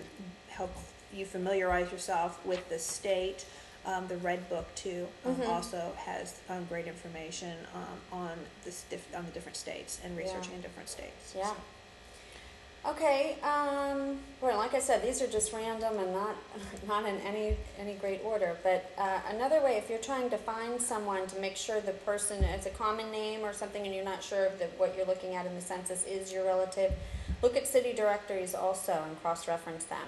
help 0.49 0.75
you 1.13 1.25
familiarize 1.25 1.93
yourself 1.93 2.45
with 2.45 2.69
the 2.69 2.79
state. 2.79 3.45
Um, 3.87 4.07
the 4.07 4.19
Red 4.19 4.49
Book 4.51 4.67
too 4.75 5.07
um, 5.25 5.35
mm-hmm. 5.35 5.51
also 5.51 5.93
has 5.97 6.41
um, 6.51 6.67
great 6.67 6.87
information 6.87 7.55
on 8.13 8.39
the 8.65 8.75
on 9.17 9.25
the 9.25 9.33
different 9.33 9.57
states 9.57 10.01
and 10.05 10.17
researching 10.17 10.51
yeah. 10.51 10.57
in 10.57 10.63
different 10.63 10.89
states. 10.89 11.35
Yeah. 11.37 11.47
So. 11.47 11.57
Okay, 12.87 13.37
um, 13.43 14.19
well, 14.41 14.57
like 14.57 14.73
I 14.73 14.79
said, 14.79 15.03
these 15.03 15.21
are 15.21 15.27
just 15.27 15.53
random 15.53 15.99
and 15.99 16.13
not 16.13 16.37
not 16.89 17.07
in 17.07 17.17
any 17.21 17.57
any 17.79 17.95
great 17.95 18.21
order. 18.25 18.57
But 18.63 18.91
uh, 18.97 19.21
another 19.31 19.63
way, 19.63 19.77
if 19.77 19.91
you're 19.91 19.99
trying 19.99 20.31
to 20.31 20.39
find 20.39 20.81
someone 20.81 21.27
to 21.27 21.41
make 21.41 21.57
sure 21.57 21.81
the 21.81 21.93
person 21.93 22.43
it's 22.45 22.67
a 22.67 22.71
common 22.71 23.11
name 23.11 23.41
or 23.41 23.53
something, 23.53 23.85
and 23.85 23.95
you're 23.95 24.05
not 24.05 24.23
sure 24.23 24.47
if 24.47 24.79
what 24.79 24.97
you're 24.97 25.07
looking 25.07 25.35
at 25.35 25.45
in 25.45 25.55
the 25.55 25.61
census 25.61 26.05
is 26.07 26.33
your 26.33 26.45
relative, 26.45 26.93
look 27.43 27.57
at 27.57 27.67
city 27.67 27.93
directories 27.93 28.55
also 28.55 29.03
and 29.07 29.21
cross-reference 29.21 29.85
them 29.85 30.07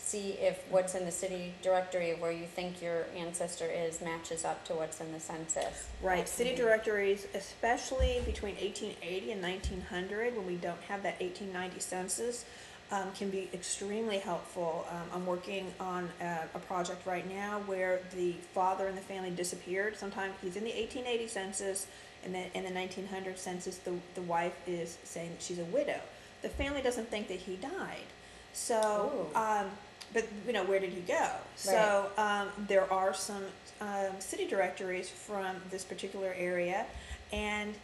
see 0.00 0.30
if 0.40 0.64
what's 0.70 0.94
in 0.94 1.04
the 1.04 1.12
city 1.12 1.52
directory 1.62 2.14
where 2.14 2.32
you 2.32 2.46
think 2.46 2.82
your 2.82 3.06
ancestor 3.16 3.66
is 3.66 4.00
matches 4.00 4.44
up 4.44 4.64
to 4.64 4.74
what's 4.74 5.00
in 5.00 5.12
the 5.12 5.20
census. 5.20 5.88
Right. 6.02 6.28
City 6.28 6.54
directories, 6.54 7.26
especially 7.34 8.22
between 8.24 8.54
1880 8.56 9.32
and 9.32 9.42
1900, 9.42 10.36
when 10.36 10.46
we 10.46 10.56
don't 10.56 10.80
have 10.88 11.02
that 11.02 11.20
1890 11.20 11.80
census, 11.80 12.44
um, 12.90 13.12
can 13.16 13.30
be 13.30 13.48
extremely 13.54 14.18
helpful. 14.18 14.84
Um, 14.90 15.02
I'm 15.14 15.26
working 15.26 15.72
on 15.78 16.08
a, 16.20 16.40
a, 16.54 16.58
project 16.58 17.06
right 17.06 17.28
now 17.32 17.60
where 17.66 18.00
the 18.16 18.32
father 18.52 18.88
in 18.88 18.96
the 18.96 19.00
family 19.00 19.30
disappeared. 19.30 19.96
Sometimes 19.96 20.34
he's 20.42 20.56
in 20.56 20.64
the 20.64 20.72
1880 20.72 21.28
census, 21.28 21.86
and 22.24 22.34
then 22.34 22.46
in 22.54 22.64
the 22.64 22.72
1900 22.72 23.38
census, 23.38 23.78
the, 23.78 23.92
the 24.16 24.22
wife 24.22 24.56
is 24.66 24.98
saying 25.04 25.30
that 25.30 25.42
she's 25.42 25.60
a 25.60 25.64
widow. 25.66 26.00
The 26.42 26.48
family 26.48 26.82
doesn't 26.82 27.08
think 27.08 27.28
that 27.28 27.38
he 27.38 27.56
died. 27.56 28.08
So, 28.52 29.30
um, 29.36 29.70
but 30.12 30.26
you 30.46 30.52
know 30.52 30.64
where 30.64 30.80
did 30.80 30.90
he 30.90 31.00
go? 31.00 31.28
So 31.56 32.10
um, 32.16 32.48
there 32.66 32.90
are 32.92 33.14
some 33.14 33.44
um, 33.80 34.18
city 34.18 34.46
directories 34.46 35.08
from 35.08 35.56
this 35.70 35.84
particular 35.84 36.34
area, 36.36 36.86
and 37.32 37.74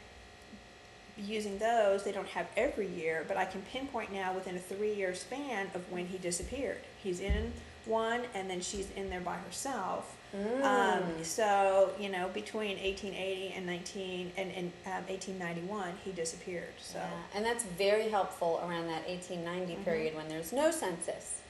using 1.16 1.58
those, 1.58 2.02
they 2.02 2.12
don't 2.12 2.28
have 2.28 2.46
every 2.56 2.88
year, 2.88 3.24
but 3.26 3.36
I 3.36 3.44
can 3.44 3.62
pinpoint 3.72 4.12
now 4.12 4.34
within 4.34 4.56
a 4.56 4.58
three-year 4.58 5.14
span 5.14 5.68
of 5.74 5.90
when 5.90 6.06
he 6.06 6.18
disappeared. 6.18 6.80
He's 7.02 7.20
in 7.20 7.52
one, 7.86 8.22
and 8.34 8.50
then 8.50 8.60
she's 8.60 8.90
in 8.96 9.08
there 9.08 9.20
by 9.20 9.36
herself. 9.36 10.16
Mm. 10.36 10.62
Um, 10.62 11.02
so 11.22 11.92
you 11.98 12.08
know, 12.08 12.28
between 12.34 12.76
1880 12.78 13.54
and 13.56 13.66
19 13.66 14.32
and, 14.36 14.50
and 14.52 14.72
um, 14.86 15.04
1891, 15.06 15.92
he 16.04 16.12
disappeared. 16.12 16.74
So 16.78 16.98
yeah. 16.98 17.10
and 17.34 17.44
that's 17.44 17.64
very 17.64 18.08
helpful 18.08 18.60
around 18.66 18.88
that 18.88 19.06
1890 19.08 19.72
mm-hmm. 19.72 19.84
period 19.84 20.16
when 20.16 20.28
there's 20.28 20.52
no 20.52 20.70
census. 20.70 21.40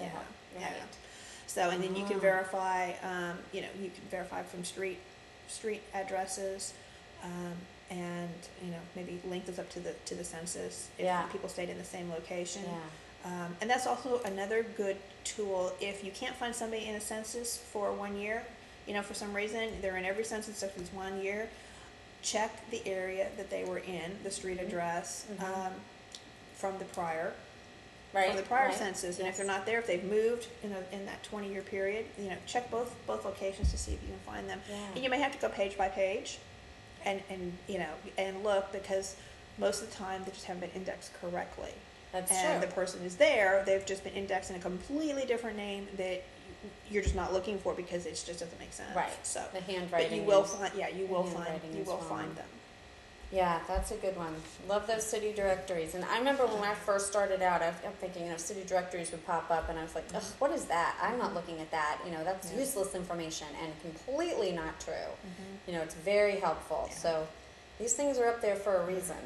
Right. 0.00 0.10
Yeah. 0.58 0.60
Yeah. 0.60 0.82
So, 1.46 1.70
and 1.70 1.82
then 1.82 1.96
you 1.96 2.04
can 2.04 2.16
ah. 2.16 2.20
verify, 2.20 2.92
um, 3.02 3.38
you 3.52 3.62
know, 3.62 3.68
you 3.80 3.90
can 3.90 4.04
verify 4.10 4.42
from 4.42 4.64
street, 4.64 4.98
street 5.48 5.82
addresses, 5.94 6.74
um, 7.24 7.54
and, 7.90 8.28
you 8.62 8.70
know, 8.70 8.78
maybe 8.94 9.18
link 9.28 9.46
those 9.46 9.58
up 9.58 9.70
to 9.70 9.80
the, 9.80 9.94
to 10.04 10.14
the 10.14 10.24
census 10.24 10.88
if 10.98 11.04
Yeah. 11.06 11.22
people 11.32 11.48
stayed 11.48 11.70
in 11.70 11.78
the 11.78 11.84
same 11.84 12.10
location. 12.10 12.62
Yeah. 12.66 12.76
Um, 13.24 13.56
and 13.60 13.68
that's 13.70 13.86
also 13.86 14.20
another 14.24 14.62
good 14.62 14.96
tool 15.24 15.72
if 15.80 16.04
you 16.04 16.10
can't 16.12 16.36
find 16.36 16.54
somebody 16.54 16.84
in 16.86 16.94
a 16.94 17.00
census 17.00 17.56
for 17.56 17.92
one 17.92 18.16
year, 18.16 18.44
you 18.86 18.94
know, 18.94 19.02
for 19.02 19.14
some 19.14 19.32
reason, 19.34 19.70
they're 19.82 19.96
in 19.96 20.04
every 20.04 20.24
census 20.24 20.62
except 20.62 20.78
for 20.78 20.96
one 20.96 21.20
year, 21.20 21.48
check 22.22 22.68
the 22.70 22.86
area 22.86 23.28
that 23.36 23.50
they 23.50 23.64
were 23.64 23.78
in, 23.78 24.18
the 24.22 24.30
street 24.30 24.58
Mhm. 24.58 24.66
address, 24.66 25.24
Mhm. 25.32 25.42
um, 25.66 25.72
from 26.56 26.78
the 26.78 26.84
prior, 26.86 27.32
Right. 28.14 28.28
from 28.28 28.36
the 28.36 28.42
prior 28.42 28.68
right. 28.68 28.74
census, 28.74 29.18
and 29.18 29.28
if 29.28 29.36
they're 29.36 29.46
not 29.46 29.66
there, 29.66 29.78
if 29.78 29.86
they've 29.86 30.02
moved 30.02 30.46
in 30.62 30.72
a, 30.72 30.96
in 30.96 31.04
that 31.06 31.22
twenty 31.22 31.50
year 31.52 31.60
period, 31.60 32.06
you 32.18 32.30
know, 32.30 32.36
check 32.46 32.70
both 32.70 32.94
both 33.06 33.24
locations 33.24 33.70
to 33.70 33.78
see 33.78 33.92
if 33.92 34.02
you 34.02 34.08
can 34.08 34.18
find 34.20 34.48
them. 34.48 34.60
Yeah. 34.68 34.76
And 34.94 35.04
you 35.04 35.10
may 35.10 35.20
have 35.20 35.32
to 35.32 35.38
go 35.38 35.48
page 35.48 35.76
by 35.76 35.88
page, 35.88 36.38
and 37.04 37.20
and 37.28 37.52
you 37.66 37.78
know 37.78 37.90
and 38.16 38.42
look 38.42 38.72
because 38.72 39.16
most 39.58 39.82
of 39.82 39.90
the 39.90 39.96
time 39.96 40.22
they 40.24 40.30
just 40.30 40.46
haven't 40.46 40.60
been 40.60 40.80
indexed 40.80 41.12
correctly. 41.20 41.72
That's 42.12 42.32
and 42.32 42.60
true. 42.60 42.68
the 42.68 42.74
person 42.74 43.02
is 43.02 43.16
there, 43.16 43.62
they've 43.66 43.84
just 43.84 44.04
been 44.04 44.14
indexed 44.14 44.50
in 44.50 44.56
a 44.56 44.60
completely 44.60 45.26
different 45.26 45.56
name 45.56 45.88
that 45.98 46.22
you're 46.90 47.02
just 47.02 47.14
not 47.14 47.32
looking 47.32 47.58
for 47.58 47.74
because 47.74 48.06
it 48.06 48.10
just 48.10 48.26
doesn't 48.26 48.58
make 48.58 48.72
sense. 48.72 48.94
Right. 48.96 49.26
So, 49.26 49.44
the 49.52 49.60
handwriting. 49.60 50.08
but 50.10 50.16
you 50.16 50.22
will 50.22 50.44
is- 50.44 50.54
find, 50.54 50.72
yeah, 50.76 50.88
you 50.88 51.06
will 51.06 51.24
find, 51.24 51.60
you 51.74 51.82
will 51.84 51.98
find 51.98 52.34
them. 52.34 52.46
Yeah, 53.30 53.60
that's 53.68 53.90
a 53.90 53.96
good 53.96 54.16
one. 54.16 54.34
Love 54.68 54.86
those 54.86 55.02
city 55.04 55.32
directories. 55.34 55.94
And 55.94 56.02
I 56.06 56.18
remember 56.18 56.46
when 56.46 56.62
I 56.64 56.74
first 56.74 57.08
started 57.08 57.42
out, 57.42 57.60
I- 57.60 57.74
I'm 57.84 57.92
thinking, 58.00 58.24
you 58.24 58.30
know, 58.30 58.38
city 58.38 58.64
directories 58.66 59.10
would 59.10 59.26
pop 59.26 59.50
up, 59.50 59.68
and 59.68 59.78
I 59.78 59.82
was 59.82 59.94
like, 59.94 60.06
Ugh, 60.14 60.22
what 60.38 60.50
is 60.50 60.64
that? 60.66 60.96
I'm 61.02 61.18
not 61.18 61.34
looking 61.34 61.60
at 61.60 61.70
that. 61.70 61.98
You 62.06 62.12
know, 62.12 62.24
that's 62.24 62.50
Yeah. 62.50 62.60
useless 62.60 62.94
information 62.94 63.48
and 63.62 63.78
completely 63.82 64.52
not 64.52 64.80
true. 64.80 64.94
Mm-hmm. 64.94 65.54
You 65.70 65.72
know, 65.74 65.82
it's 65.82 65.94
very 65.94 66.40
helpful. 66.40 66.86
Yeah. 66.90 66.96
So 66.96 67.28
these 67.78 67.92
things 67.92 68.18
are 68.18 68.28
up 68.28 68.40
there 68.40 68.56
for 68.56 68.76
a 68.76 68.84
reason. 68.86 69.18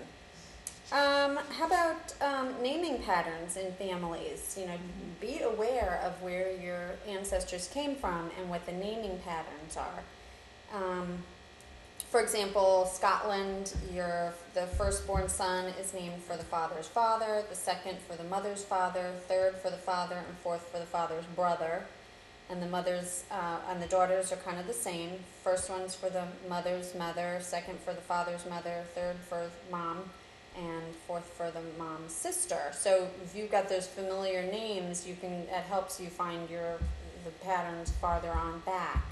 Um, 0.91 1.37
how 1.57 1.67
about 1.67 2.13
um, 2.21 2.61
naming 2.61 3.03
patterns 3.03 3.57
in 3.57 3.73
families? 3.75 4.57
You 4.59 4.67
know, 4.67 4.79
be 5.21 5.41
aware 5.41 6.01
of 6.05 6.21
where 6.23 6.51
your 6.53 6.97
ancestors 7.09 7.69
came 7.69 7.95
from 7.95 8.31
and 8.39 8.51
what 8.51 8.67
the 8.67 8.73
naming 8.73 9.19
patterns 9.21 9.77
are. 9.77 10.03
Um, 10.75 11.23
for 12.13 12.21
example, 12.21 12.85
Scotland, 12.93 13.73
your 13.91 14.35
the 14.53 14.67
firstborn 14.67 15.31
son 15.31 15.73
is 15.81 15.95
named 15.95 16.23
for 16.23 16.37
the 16.37 16.45
father's 16.45 16.87
father, 16.87 17.43
the 17.49 17.57
second 17.57 17.97
for 18.07 18.17
the 18.17 18.25
mother's 18.25 18.63
father, 18.63 19.13
third 19.29 19.57
for 19.57 19.71
the 19.71 19.79
father, 19.79 20.17
and 20.17 20.37
fourth 20.43 20.69
for 20.71 20.79
the 20.79 20.85
father's 20.85 21.25
brother. 21.35 21.87
And 22.51 22.61
the 22.63 22.67
mothers 22.67 23.25
uh, 23.31 23.61
and 23.71 23.83
the 23.83 23.87
daughters 23.87 24.31
are 24.31 24.37
kind 24.37 24.61
of 24.61 24.67
the 24.67 24.75
same. 24.75 25.13
First 25.43 25.71
one's 25.71 25.95
for 25.95 26.11
the 26.11 26.25
mother's 26.51 26.95
mother, 26.95 27.39
second 27.41 27.81
for 27.81 27.95
the 27.95 28.03
father's 28.03 28.45
mother, 28.45 28.85
third 28.95 29.17
for 29.27 29.49
mom, 29.71 30.01
and 30.55 30.95
fourth 31.07 31.25
for 31.25 31.51
the 31.51 31.63
mom's 31.83 32.13
sister. 32.13 32.61
So 32.73 33.09
if 33.25 33.35
you've 33.35 33.51
got 33.51 33.71
those 33.71 33.87
familiar 33.87 34.43
names, 34.43 35.07
you 35.07 35.17
can 35.19 35.47
that 35.47 35.65
helps 35.65 35.99
you 35.99 36.09
find 36.09 36.51
your 36.51 36.77
the 37.25 37.31
patterns 37.43 37.91
farther 37.91 38.33
on 38.33 38.61
back. 38.67 39.03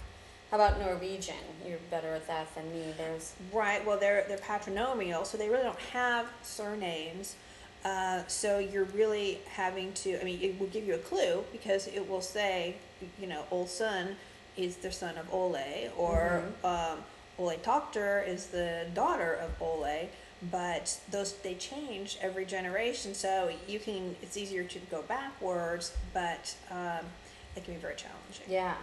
How 0.51 0.57
about 0.57 0.81
Norwegian? 0.81 1.37
You're 1.65 1.79
better 1.91 2.13
at 2.15 2.27
that 2.27 2.53
than 2.57 2.73
me. 2.73 2.93
There's 2.99 3.35
Right. 3.53 3.85
Well, 3.87 3.99
they're 3.99 4.25
they're 4.27 4.39
patronymial, 4.39 5.25
so 5.25 5.39
they 5.39 5.49
really 5.49 5.63
don't 5.63 5.79
have 5.93 6.27
surnames. 6.43 7.37
Uh, 7.85 8.23
so 8.27 8.59
you're 8.59 8.85
really 8.85 9.39
having 9.53 9.93
to. 9.93 10.21
I 10.21 10.25
mean, 10.25 10.41
it 10.43 10.59
will 10.59 10.67
give 10.67 10.87
you 10.87 10.95
a 10.95 10.99
clue 10.99 11.45
because 11.53 11.87
it 11.87 12.09
will 12.09 12.21
say, 12.21 12.77
you 13.19 13.27
know, 13.27 13.45
Olson 13.51 14.17
is 14.57 14.77
the 14.77 14.91
son 14.91 15.17
of 15.17 15.33
Ole, 15.33 15.91
or 15.97 16.43
um, 16.65 16.99
Ole 17.39 17.55
Tochter 17.63 18.23
is 18.27 18.47
the 18.47 18.87
daughter 18.93 19.35
of 19.35 19.51
Ole. 19.63 20.11
But 20.51 20.99
those 21.11 21.35
they 21.35 21.55
change 21.55 22.19
every 22.21 22.45
generation, 22.45 23.15
so 23.15 23.51
you 23.69 23.79
can. 23.79 24.17
It's 24.21 24.37
easier 24.37 24.65
to 24.65 24.79
go 24.91 25.03
backwards, 25.03 25.97
but 26.13 26.57
um, 26.71 27.07
it 27.55 27.65
can 27.65 27.75
be 27.75 27.81
very 27.81 27.95
challenging. 27.95 28.47
yeah. 28.49 28.75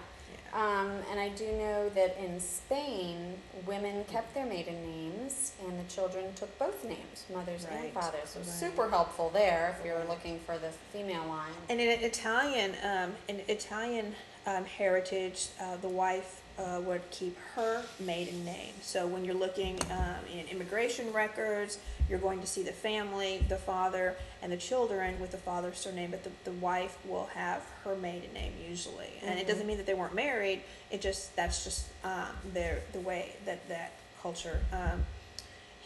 Um, 0.54 0.92
and 1.12 1.20
I 1.20 1.30
do 1.30 1.46
know 1.46 1.90
that 1.90 2.18
in 2.18 2.40
Spain, 2.40 3.36
women 3.66 4.06
kept 4.06 4.34
their 4.34 4.46
maiden 4.46 4.82
names, 4.82 5.54
and 5.66 5.78
the 5.78 5.84
children 5.94 6.26
took 6.36 6.58
both 6.58 6.84
names, 6.84 7.26
mothers 7.32 7.68
and 7.70 7.92
fathers. 7.92 8.30
So 8.30 8.40
right. 8.40 8.48
super 8.48 8.90
helpful 8.90 9.30
there 9.30 9.76
if 9.78 9.86
you're 9.86 10.04
looking 10.06 10.40
for 10.40 10.58
the 10.58 10.70
female 10.92 11.28
line. 11.28 11.52
And 11.70 11.80
in 11.80 12.04
Italian, 12.04 12.74
um, 12.84 13.14
in 13.28 13.42
Italian 13.48 14.16
um, 14.48 14.66
heritage, 14.66 15.50
uh, 15.62 15.78
the 15.78 15.90
wife 15.90 16.42
uh, 16.60 16.80
would 16.82 17.02
keep 17.12 17.38
her 17.56 17.84
maiden 18.00 18.44
name. 18.46 18.74
So 18.82 19.06
when 19.08 19.24
you're 19.26 19.36
looking 19.36 19.80
um, 19.92 20.16
in 20.34 20.48
immigration 20.48 21.14
records, 21.14 21.78
you're 22.10 22.20
going 22.20 22.40
to 22.42 22.48
see 22.48 22.64
the 22.64 22.72
family, 22.72 23.46
the 23.50 23.58
father, 23.58 24.16
and 24.42 24.52
the 24.52 24.58
children 24.58 25.20
with 25.20 25.32
the 25.32 25.38
father's 25.38 25.78
surname, 25.78 26.12
but 26.12 26.24
the, 26.24 26.32
the 26.46 26.52
wife 26.54 26.98
will 27.06 27.26
have 27.34 27.62
her 27.84 27.96
maiden 27.96 28.34
name 28.34 28.54
usually. 28.70 29.12
And 29.24 29.38
it 29.40 29.46
Mhm. 29.46 29.50
doesn't 29.50 29.68
mean 29.68 29.78
that 29.78 29.86
they 29.86 29.94
weren't 29.94 30.16
married. 30.16 30.62
It 30.90 31.02
just 31.02 31.36
that's 31.36 31.64
just 31.64 31.86
um, 32.04 32.28
their 32.54 32.82
the 32.94 33.00
way 33.02 33.36
that 33.46 33.68
that 33.70 33.92
culture. 34.22 34.60
Um, 34.72 35.06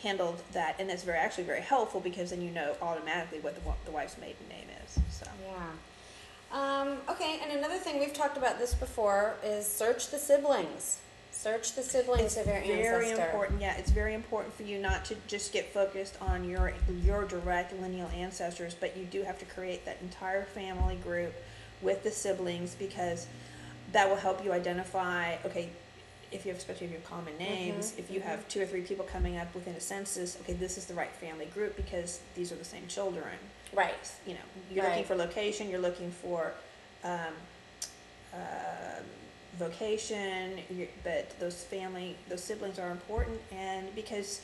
handled 0.04 0.42
that 0.54 0.76
and 0.80 0.90
it's 0.90 1.04
very 1.04 1.20
actually 1.20 1.44
very 1.44 1.62
helpful 1.62 2.00
because 2.00 2.32
then 2.32 2.42
you 2.42 2.50
know 2.50 2.76
automatically 2.82 3.40
what 3.40 3.54
the, 3.54 3.62
the 3.86 3.92
wife's 3.92 4.18
maiden 4.18 4.44
name 4.50 4.66
is 4.84 4.98
so 5.12 5.28
Yeah. 5.48 5.60
Um, 6.52 6.98
okay, 7.10 7.40
and 7.42 7.52
another 7.58 7.78
thing 7.78 8.00
we've 8.00 8.14
talked 8.14 8.38
about 8.38 8.60
this 8.60 8.74
before 8.74 9.36
is 9.44 9.66
search 9.66 10.10
the 10.10 10.18
siblings. 10.18 11.00
Search 11.32 11.74
the 11.74 11.82
siblings 11.82 12.36
of 12.38 12.46
your 12.46 12.56
ancestors. 12.58 12.78
very 12.84 13.10
ancestor. 13.10 13.26
important 13.26 13.62
yeah 13.62 13.76
it's 13.78 13.90
very 13.90 14.14
important 14.14 14.54
for 14.54 14.62
you 14.64 14.78
not 14.78 15.06
to 15.06 15.16
just 15.28 15.52
get 15.54 15.74
focused 15.74 16.16
on 16.22 16.48
your 16.48 16.74
your 17.04 17.24
direct 17.26 17.74
lineal 17.82 18.12
ancestors 18.16 18.76
but 18.80 18.96
you 18.96 19.06
do 19.06 19.24
have 19.24 19.40
to 19.40 19.46
create 19.46 19.84
that 19.86 19.98
entire 20.02 20.44
family 20.44 20.98
group 20.98 21.34
with 21.82 22.04
the 22.04 22.12
siblings 22.12 22.76
because 22.76 23.26
that 23.92 24.08
will 24.08 24.18
help 24.18 24.44
you 24.44 24.52
identify 24.52 25.36
okay 25.46 25.70
if 26.32 26.46
you 26.46 26.52
have 26.52 26.60
especially 26.60 26.86
if 26.88 26.92
you 26.92 26.98
have 27.00 27.10
common 27.10 27.36
names 27.40 27.94
Mhm, 27.94 28.00
if 28.00 28.12
you 28.12 28.20
mhm. 28.20 28.24
have 28.26 28.48
two 28.48 28.62
or 28.62 28.66
three 28.68 28.82
people 28.82 29.06
coming 29.06 29.38
up 29.38 29.56
within 29.56 29.74
a 29.74 29.82
census 29.82 30.38
okay 30.42 30.54
this 30.54 30.78
is 30.78 30.86
the 30.86 30.94
right 30.94 31.12
family 31.14 31.46
group 31.48 31.76
because 31.76 32.20
these 32.36 32.52
are 32.52 32.56
the 32.56 32.66
same 32.66 32.86
children 32.88 33.34
Right. 33.74 34.12
you 34.26 34.34
know 34.34 34.40
you're 34.72 34.84
looking 34.86 35.04
for 35.04 35.16
location 35.16 35.70
you're 35.70 35.80
looking 35.80 36.12
for 36.12 36.54
um, 37.04 37.34
um 38.34 39.04
vocation 39.58 40.60
but 41.04 41.38
those 41.40 41.64
family 41.64 42.16
those 42.30 42.44
siblings 42.44 42.80
are 42.80 42.90
important 42.90 43.40
and 43.52 43.94
because 43.96 44.42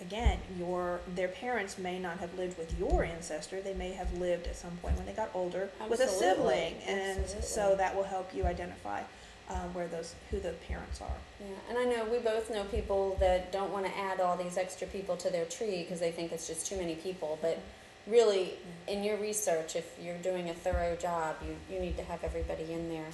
again 0.00 0.38
your 0.58 1.00
their 1.14 1.28
parents 1.28 1.78
may 1.78 1.98
not 1.98 2.18
have 2.18 2.36
lived 2.36 2.58
with 2.58 2.78
your 2.78 3.02
ancestor 3.02 3.60
they 3.62 3.72
may 3.74 3.92
have 3.92 4.12
lived 4.18 4.46
at 4.46 4.54
some 4.54 4.72
point 4.82 4.94
when 4.96 5.06
they 5.06 5.12
got 5.12 5.30
older 5.34 5.70
with 5.88 6.00
a 6.00 6.04
Absolutely. 6.04 6.36
sibling 6.36 6.74
and 6.86 7.26
so 7.42 7.74
that 7.76 7.96
will 7.96 8.04
help 8.04 8.34
you 8.34 8.44
identify 8.44 9.00
um, 9.48 9.72
where 9.74 9.86
those 9.86 10.14
who 10.30 10.40
the 10.40 10.50
parents 10.68 11.00
are 11.00 11.16
Yeah, 11.40 11.46
and 11.68 11.78
I 11.78 11.84
know 11.84 12.04
we 12.10 12.18
both 12.18 12.50
know 12.50 12.64
people 12.64 13.16
that 13.20 13.52
don't 13.52 13.72
want 13.72 13.86
to 13.86 13.96
add 13.96 14.20
all 14.20 14.36
these 14.36 14.58
extra 14.58 14.86
people 14.88 15.16
to 15.18 15.30
their 15.30 15.44
tree 15.44 15.82
because 15.82 16.00
they 16.00 16.10
think 16.10 16.32
it's 16.32 16.46
just 16.48 16.66
too 16.66 16.76
many 16.76 16.96
people. 16.96 17.38
But 17.40 17.60
really, 18.06 18.54
in 18.88 19.02
your 19.02 19.16
research, 19.16 19.76
if 19.76 19.96
you're 20.00 20.18
doing 20.18 20.48
a 20.50 20.54
thorough 20.54 20.96
job, 20.96 21.36
you, 21.42 21.56
you 21.74 21.80
need 21.80 21.96
to 21.98 22.04
have 22.04 22.22
everybody 22.24 22.72
in 22.72 22.88
there. 22.88 23.06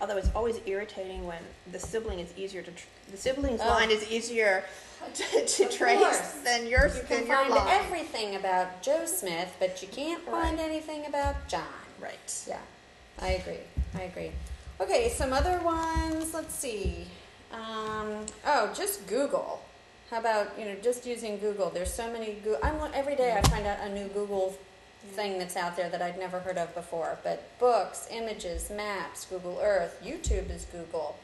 although 0.00 0.16
it's 0.16 0.30
always 0.34 0.60
irritating 0.66 1.24
when 1.26 1.38
the 1.72 1.78
sibling 1.78 2.18
is 2.18 2.32
easier 2.36 2.62
to 2.62 2.70
tr- 2.72 2.86
the 3.10 3.16
siblings 3.16 3.60
Oh. 3.62 3.68
line 3.68 3.90
is 3.90 4.02
easier 4.10 4.64
to, 5.14 5.46
to 5.46 5.68
trace 5.68 5.98
course. 5.98 6.32
than 6.44 6.66
yours 6.66 6.96
You 6.96 7.02
can 7.04 7.26
find 7.26 7.52
everything 7.68 8.34
about 8.36 8.82
Joe 8.82 9.06
Smith, 9.06 9.54
but 9.60 9.80
you 9.82 9.88
can't 9.88 10.22
find 10.24 10.58
Right. 10.58 10.68
anything 10.70 11.06
about 11.06 11.46
John. 11.48 11.62
right 12.00 12.44
Yeah, 12.48 12.58
I 13.20 13.28
agree. 13.40 13.60
I 13.94 14.02
agree. 14.02 14.32
Okay, 14.80 15.08
some 15.10 15.32
other 15.32 15.58
ones. 15.62 16.34
Let's 16.34 16.54
see. 16.54 17.06
Um, 17.52 18.26
oh, 18.44 18.72
just 18.76 19.06
Google. 19.06 19.62
How 20.14 20.20
about 20.20 20.56
you 20.56 20.64
know 20.64 20.76
just 20.80 21.04
using 21.06 21.40
Google? 21.40 21.70
There's 21.70 21.92
so 21.92 22.08
many. 22.12 22.34
Go- 22.34 22.60
I'm 22.62 22.76
every 22.94 23.16
day 23.16 23.36
I 23.36 23.42
find 23.48 23.66
out 23.66 23.78
a 23.80 23.92
new 23.92 24.06
Google 24.06 24.56
thing 25.08 25.40
that's 25.40 25.56
out 25.56 25.76
there 25.76 25.88
that 25.90 26.00
I'd 26.00 26.20
never 26.20 26.38
heard 26.38 26.56
of 26.56 26.72
before. 26.72 27.18
But 27.24 27.58
books, 27.58 28.06
images, 28.12 28.70
maps, 28.70 29.26
Google 29.26 29.58
Earth, 29.60 30.00
YouTube 30.04 30.50
is 30.54 30.66
Google, 30.66 31.18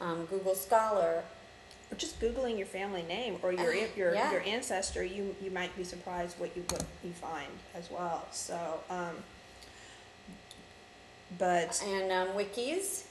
um, 0.00 0.26
Google 0.26 0.54
Scholar. 0.54 1.24
or 1.90 1.96
just 1.96 2.20
googling 2.20 2.56
your 2.56 2.68
family 2.68 3.02
name 3.02 3.40
or 3.42 3.52
your 3.52 3.72
Uh, 3.72 3.86
your 3.96 4.14
yeah. 4.14 4.30
your 4.30 4.42
ancestor 4.42 5.02
you 5.02 5.34
you 5.42 5.50
might 5.50 5.76
be 5.76 5.82
surprised 5.82 6.38
what 6.38 6.56
you 6.56 6.62
what 6.70 6.84
you 7.02 7.10
find 7.12 7.50
as 7.74 7.90
well 7.90 8.26
so 8.30 8.58
um 8.90 9.16
but 11.36 11.82
And 11.84 12.12
um, 12.12 12.28
wikis. 12.36 13.06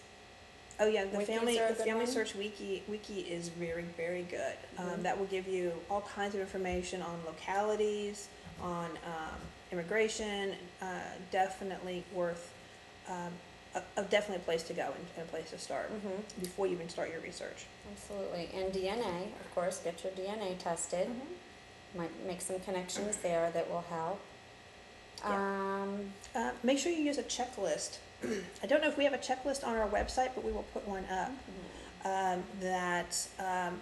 Oh 0.79 0.87
yeah 0.87 1.05
the 1.05 1.17
Wikis 1.17 1.25
family 1.25 1.57
the 1.57 1.73
family 1.75 2.03
one. 2.05 2.07
search 2.13 2.35
wiki 2.35 2.83
wiki 2.87 3.21
is 3.21 3.49
very 3.49 3.83
very 3.97 4.23
good 4.23 4.55
um, 4.77 4.85
Mhm. 4.85 5.03
that 5.03 5.17
will 5.17 5.25
give 5.27 5.47
you 5.47 5.71
all 5.89 6.01
kinds 6.01 6.35
of 6.35 6.41
information 6.41 7.01
on 7.01 7.19
localities 7.25 8.27
on 8.61 8.85
um, 9.05 9.39
immigration 9.71 10.53
uh, 10.81 10.85
definitely 11.31 12.03
worth 12.13 12.51
um, 13.09 13.31
a, 13.75 13.81
a 14.01 14.03
definitely 14.03 14.37
a 14.37 14.45
place 14.45 14.63
to 14.63 14.73
go 14.73 14.83
and, 14.83 15.05
and 15.17 15.25
a 15.27 15.29
place 15.31 15.49
to 15.51 15.57
start 15.59 15.89
Mm-hmm. 15.91 16.41
before 16.41 16.67
you 16.67 16.73
even 16.73 16.89
start 16.89 17.09
your 17.11 17.21
research 17.21 17.65
Absolutely. 17.91 18.49
And 18.55 18.73
DNA, 18.73 19.27
of 19.39 19.53
course, 19.53 19.79
get 19.83 20.03
your 20.03 20.11
DNA 20.13 20.57
tested. 20.57 21.07
Might 21.95 22.09
make 22.25 22.41
some 22.41 22.59
connections 22.59 23.17
there 23.17 23.51
that 23.51 23.69
will 23.69 23.85
help. 23.91 24.19
Yeah. 25.23 25.35
Um, 25.83 26.11
Uh, 26.33 26.49
make 26.63 26.79
sure 26.79 26.91
you 26.91 27.03
use 27.03 27.19
a 27.19 27.23
checklist. 27.23 27.97
I 28.63 28.67
don't 28.67 28.81
know 28.81 28.87
if 28.87 28.97
we 28.97 29.03
have 29.03 29.13
a 29.13 29.17
checklist 29.17 29.65
on 29.65 29.75
our 29.75 29.87
website, 29.87 30.29
but 30.35 30.43
we 30.43 30.51
will 30.51 30.65
put 30.73 30.87
one 30.87 31.05
up 31.05 31.31
um, 32.05 32.43
that 32.61 33.27
um, 33.39 33.79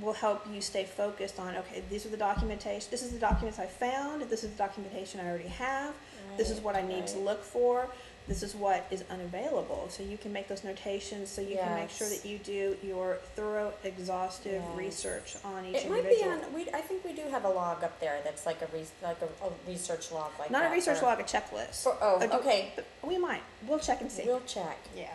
will 0.00 0.12
help 0.12 0.46
you 0.52 0.60
stay 0.60 0.84
focused 0.84 1.38
on. 1.38 1.56
Okay, 1.56 1.82
these 1.90 2.06
are 2.06 2.10
the 2.10 2.16
documentation. 2.16 2.88
This 2.90 3.02
is 3.02 3.12
the 3.12 3.18
documents 3.18 3.58
I 3.58 3.66
found. 3.66 4.22
This 4.22 4.44
is 4.44 4.50
the 4.50 4.58
documentation 4.58 5.20
I 5.20 5.28
already 5.28 5.48
have. 5.48 5.94
This 6.36 6.50
is 6.50 6.60
what 6.60 6.76
I 6.76 6.82
need 6.82 7.06
to 7.08 7.18
look 7.18 7.42
for. 7.42 7.88
This 8.28 8.42
is 8.42 8.54
what 8.54 8.86
is 8.90 9.04
unavailable. 9.10 9.86
So 9.90 10.02
you 10.02 10.16
can 10.18 10.32
make 10.32 10.48
those 10.48 10.64
notations 10.64 11.28
so 11.30 11.40
you 11.40 11.56
can 11.58 11.74
make 11.76 11.90
sure 11.90 12.08
that 12.08 12.24
you 12.24 12.38
do 12.38 12.76
your 12.82 13.18
thorough, 13.36 13.72
exhaustive 13.84 14.62
Yes. 14.68 14.76
research 14.76 15.36
on 15.44 15.64
each 15.66 15.76
It 15.76 15.90
might 15.90 16.02
be 16.08 16.14
individual. 16.20 16.44
on, 16.46 16.52
we, 16.54 16.62
I 16.72 16.80
think 16.80 17.04
we 17.04 17.12
do 17.12 17.22
have 17.30 17.44
a 17.44 17.48
log 17.48 17.84
up 17.84 18.00
there 18.00 18.18
that's 18.24 18.44
like 18.46 18.60
a 18.62 18.68
re, 18.72 18.84
like 19.02 19.18
a, 19.22 19.26
a 19.46 19.50
research 19.68 20.10
log 20.10 20.32
like 20.38 20.50
Not 20.50 20.62
that. 20.62 20.70
a 20.72 20.74
research 20.74 20.98
for- 20.98 21.06
log, 21.06 21.20
a 21.20 21.24
checklist. 21.24 21.82
For, 21.84 21.96
oh, 22.00 22.18
A 22.20 22.36
okay, 22.38 22.72
we 23.02 23.16
might. 23.18 23.42
We'll 23.68 23.78
check 23.78 24.00
and 24.00 24.10
see. 24.10 24.24
we'll 24.26 24.40
check. 24.40 24.78
yeah. 24.96 25.12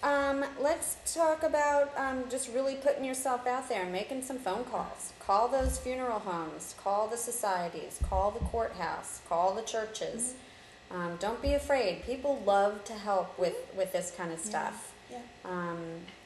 Um, 0.00 0.44
let's 0.60 0.96
talk 1.12 1.42
about 1.42 1.92
um, 1.98 2.22
just 2.30 2.52
really 2.54 2.76
putting 2.76 3.04
yourself 3.04 3.48
out 3.48 3.68
there 3.68 3.82
and 3.82 3.90
making 3.92 4.22
some 4.22 4.38
phone 4.38 4.62
calls. 4.64 5.12
Call 5.18 5.48
those 5.48 5.76
funeral 5.78 6.20
homes, 6.20 6.76
call 6.82 7.08
the 7.08 7.16
societies, 7.16 7.98
call 8.08 8.30
the 8.30 8.38
courthouse, 8.38 9.20
call 9.28 9.54
the 9.54 9.62
churches. 9.62 10.34
Um, 10.90 11.16
don't 11.20 11.40
be 11.42 11.54
afraid. 11.54 12.04
People 12.04 12.42
love 12.46 12.84
to 12.84 12.94
help 12.94 13.38
with, 13.38 13.56
with 13.76 13.92
this 13.92 14.12
kind 14.16 14.32
of 14.32 14.38
stuff. 14.38 14.94
Yeah. 15.10 15.18
Um, 15.44 15.78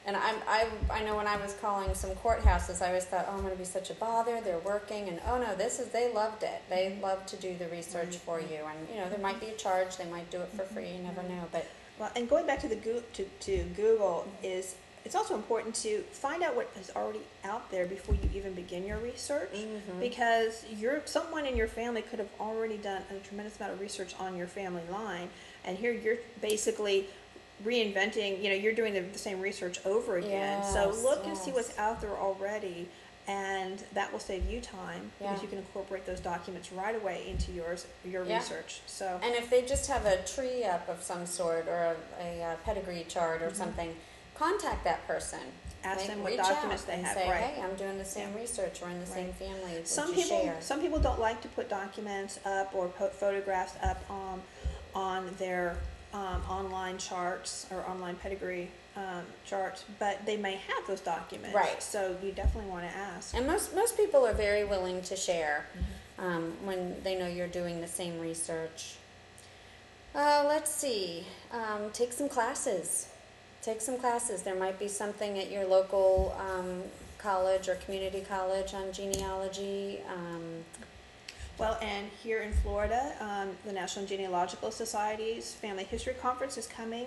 and 0.05 0.15
I, 0.15 0.33
I, 0.47 0.67
I 0.91 1.03
know 1.03 1.15
when 1.15 1.27
I 1.27 1.37
was 1.37 1.53
calling 1.61 1.93
some 1.93 2.11
courthouses, 2.11 2.81
I 2.81 2.87
always 2.87 3.05
thought, 3.05 3.25
oh, 3.29 3.35
I'm 3.35 3.41
going 3.41 3.53
to 3.53 3.57
be 3.57 3.65
such 3.65 3.89
a 3.89 3.93
bother. 3.93 4.41
They're 4.41 4.59
working, 4.59 5.07
and 5.07 5.21
oh 5.27 5.39
no, 5.39 5.55
this 5.55 5.79
is 5.79 5.87
they 5.87 6.13
loved 6.13 6.43
it. 6.43 6.61
They 6.69 6.97
love 7.01 7.25
to 7.27 7.37
do 7.37 7.55
the 7.57 7.67
research 7.69 8.17
for 8.17 8.39
you, 8.41 8.59
and 8.67 8.87
you 8.89 8.97
know 8.99 9.09
there 9.09 9.19
might 9.19 9.39
be 9.39 9.47
a 9.47 9.55
charge. 9.55 9.95
They 9.95 10.09
might 10.09 10.29
do 10.29 10.41
it 10.41 10.49
for 10.49 10.63
free. 10.63 10.89
You 10.89 11.03
never 11.03 11.23
know, 11.23 11.43
but 11.53 11.65
Well, 11.97 12.11
and 12.15 12.29
going 12.29 12.45
back 12.45 12.59
to 12.61 12.67
the 12.67 12.75
to, 12.75 13.23
to 13.23 13.63
Google 13.75 14.27
is 14.43 14.75
it's 15.05 15.15
also 15.15 15.35
important 15.35 15.75
to 15.75 16.01
find 16.11 16.43
out 16.43 16.55
what 16.55 16.69
is 16.79 16.89
already 16.95 17.19
out 17.43 17.69
there 17.71 17.85
before 17.85 18.15
you 18.15 18.29
even 18.33 18.53
begin 18.53 18.85
your 18.85 18.97
research 18.99 19.51
Mhm. 19.53 19.99
because 19.99 20.63
you're 20.79 21.01
someone 21.05 21.45
in 21.45 21.55
your 21.57 21.67
family 21.67 22.01
could 22.01 22.19
have 22.19 22.29
already 22.39 22.77
done 22.77 23.03
a 23.11 23.15
tremendous 23.27 23.57
amount 23.57 23.73
of 23.73 23.79
research 23.81 24.15
on 24.19 24.37
your 24.37 24.47
family 24.47 24.83
line 24.89 25.29
and 25.65 25.77
here 25.77 25.91
you're 25.91 26.17
basically 26.41 27.07
reinventing 27.65 28.41
you 28.41 28.49
know 28.49 28.55
you're 28.55 28.73
doing 28.73 28.93
the, 28.93 29.01
the 29.01 29.19
same 29.19 29.39
research 29.39 29.79
over 29.85 30.17
again. 30.17 30.63
So 30.63 30.87
Yes, 30.87 31.03
look 31.03 31.25
and 31.27 31.37
see 31.37 31.51
what's 31.51 31.77
out 31.77 32.01
there 32.01 32.17
already 32.17 32.89
and 33.25 33.81
that 33.93 34.11
will 34.11 34.19
save 34.19 34.49
you 34.49 34.59
time 34.59 35.11
because 35.17 35.41
you 35.41 35.47
can 35.47 35.57
incorporate 35.59 36.05
those 36.05 36.19
documents 36.19 36.73
right 36.73 36.93
away 36.95 37.25
into 37.29 37.53
yours 37.53 37.85
your 38.03 38.25
Yeah. 38.25 38.37
research. 38.39 38.81
So 38.85 39.19
And 39.23 39.33
if 39.35 39.49
they 39.49 39.61
just 39.61 39.87
have 39.87 40.05
a 40.05 40.21
tree 40.23 40.63
up 40.65 40.89
of 40.89 41.01
some 41.01 41.25
sort 41.25 41.67
or 41.67 41.95
a, 42.19 42.21
a, 42.21 42.43
uh 42.43 42.55
pedigree 42.65 43.05
chart 43.07 43.41
or 43.41 43.53
something, 43.53 43.95
contact 44.35 44.83
that 44.83 45.05
person. 45.07 45.39
Ask 45.83 46.07
them 46.07 46.23
what 46.23 46.37
documents 46.37 46.83
they 46.83 46.95
have, 46.97 47.13
say, 47.17 47.29
right. 47.29 47.43
Hey, 47.43 47.61
I'm 47.61 47.75
doing 47.75 47.97
the 47.97 48.05
same 48.05 48.29
Yeah. 48.33 48.39
research. 48.41 48.79
We're 48.81 48.89
in 48.89 49.01
the 49.01 49.05
same 49.05 49.25
Right. 49.27 49.35
family. 49.35 49.73
Would 49.73 49.87
some 49.87 50.13
people 50.13 50.41
share? 50.41 50.55
some 50.61 50.79
people 50.79 50.97
don't 50.99 51.19
like 51.19 51.41
to 51.41 51.49
put 51.49 51.69
documents 51.69 52.39
up 52.45 52.73
or 52.73 52.87
put 52.87 53.13
photographs 53.13 53.73
up 53.83 53.99
on 54.09 54.41
on 54.95 55.27
their 55.39 55.75
um, 56.13 56.41
online 56.47 56.97
charts 56.99 57.65
or 57.71 57.83
online 57.89 58.15
pedigree 58.15 58.69
um, 58.95 59.23
charts, 59.43 59.83
but 59.97 60.23
they 60.25 60.37
may 60.37 60.53
have 60.55 60.85
those 60.87 61.01
documents. 61.01 61.53
Right. 61.55 61.81
So 61.81 62.15
you 62.23 62.31
definitely 62.31 62.69
want 62.69 62.87
to 62.89 62.95
ask. 62.95 63.35
And 63.35 63.45
most 63.47 63.73
most 63.75 63.97
people 63.97 64.25
are 64.25 64.33
very 64.33 64.63
willing 64.63 65.01
to 65.01 65.15
share 65.15 65.65
Mm-hmm. 65.75 66.25
um, 66.25 66.57
when 66.63 67.01
they 67.03 67.15
know 67.17 67.27
you're 67.27 67.47
doing 67.47 67.81
the 67.81 67.87
same 67.87 68.19
research. 68.19 68.95
Uh, 70.15 70.45
let's 70.47 70.71
see. 70.71 71.25
Um, 71.51 71.89
take 71.91 72.13
some 72.13 72.29
classes. 72.29 73.07
Take 73.63 73.79
some 73.81 73.97
classes. 73.97 74.41
There 74.43 74.55
might 74.55 74.77
be 74.77 74.89
something 74.89 75.39
at 75.39 75.49
your 75.49 75.65
local 75.65 76.35
um, 76.37 76.83
college 77.17 77.69
or 77.69 77.75
community 77.75 78.21
college 78.21 78.73
on 78.73 78.91
genealogy. 78.91 79.99
Um, 80.13 80.65
Well, 81.59 81.77
and 81.83 82.07
here 82.23 82.41
in 82.41 82.51
Florida, 82.51 83.13
um, 83.21 83.49
the 83.63 83.71
National 83.71 84.05
Genealogical 84.07 84.71
Society's 84.71 85.53
Family 85.53 85.83
History 85.83 86.15
Conference 86.15 86.57
is 86.57 86.65
coming 86.65 87.05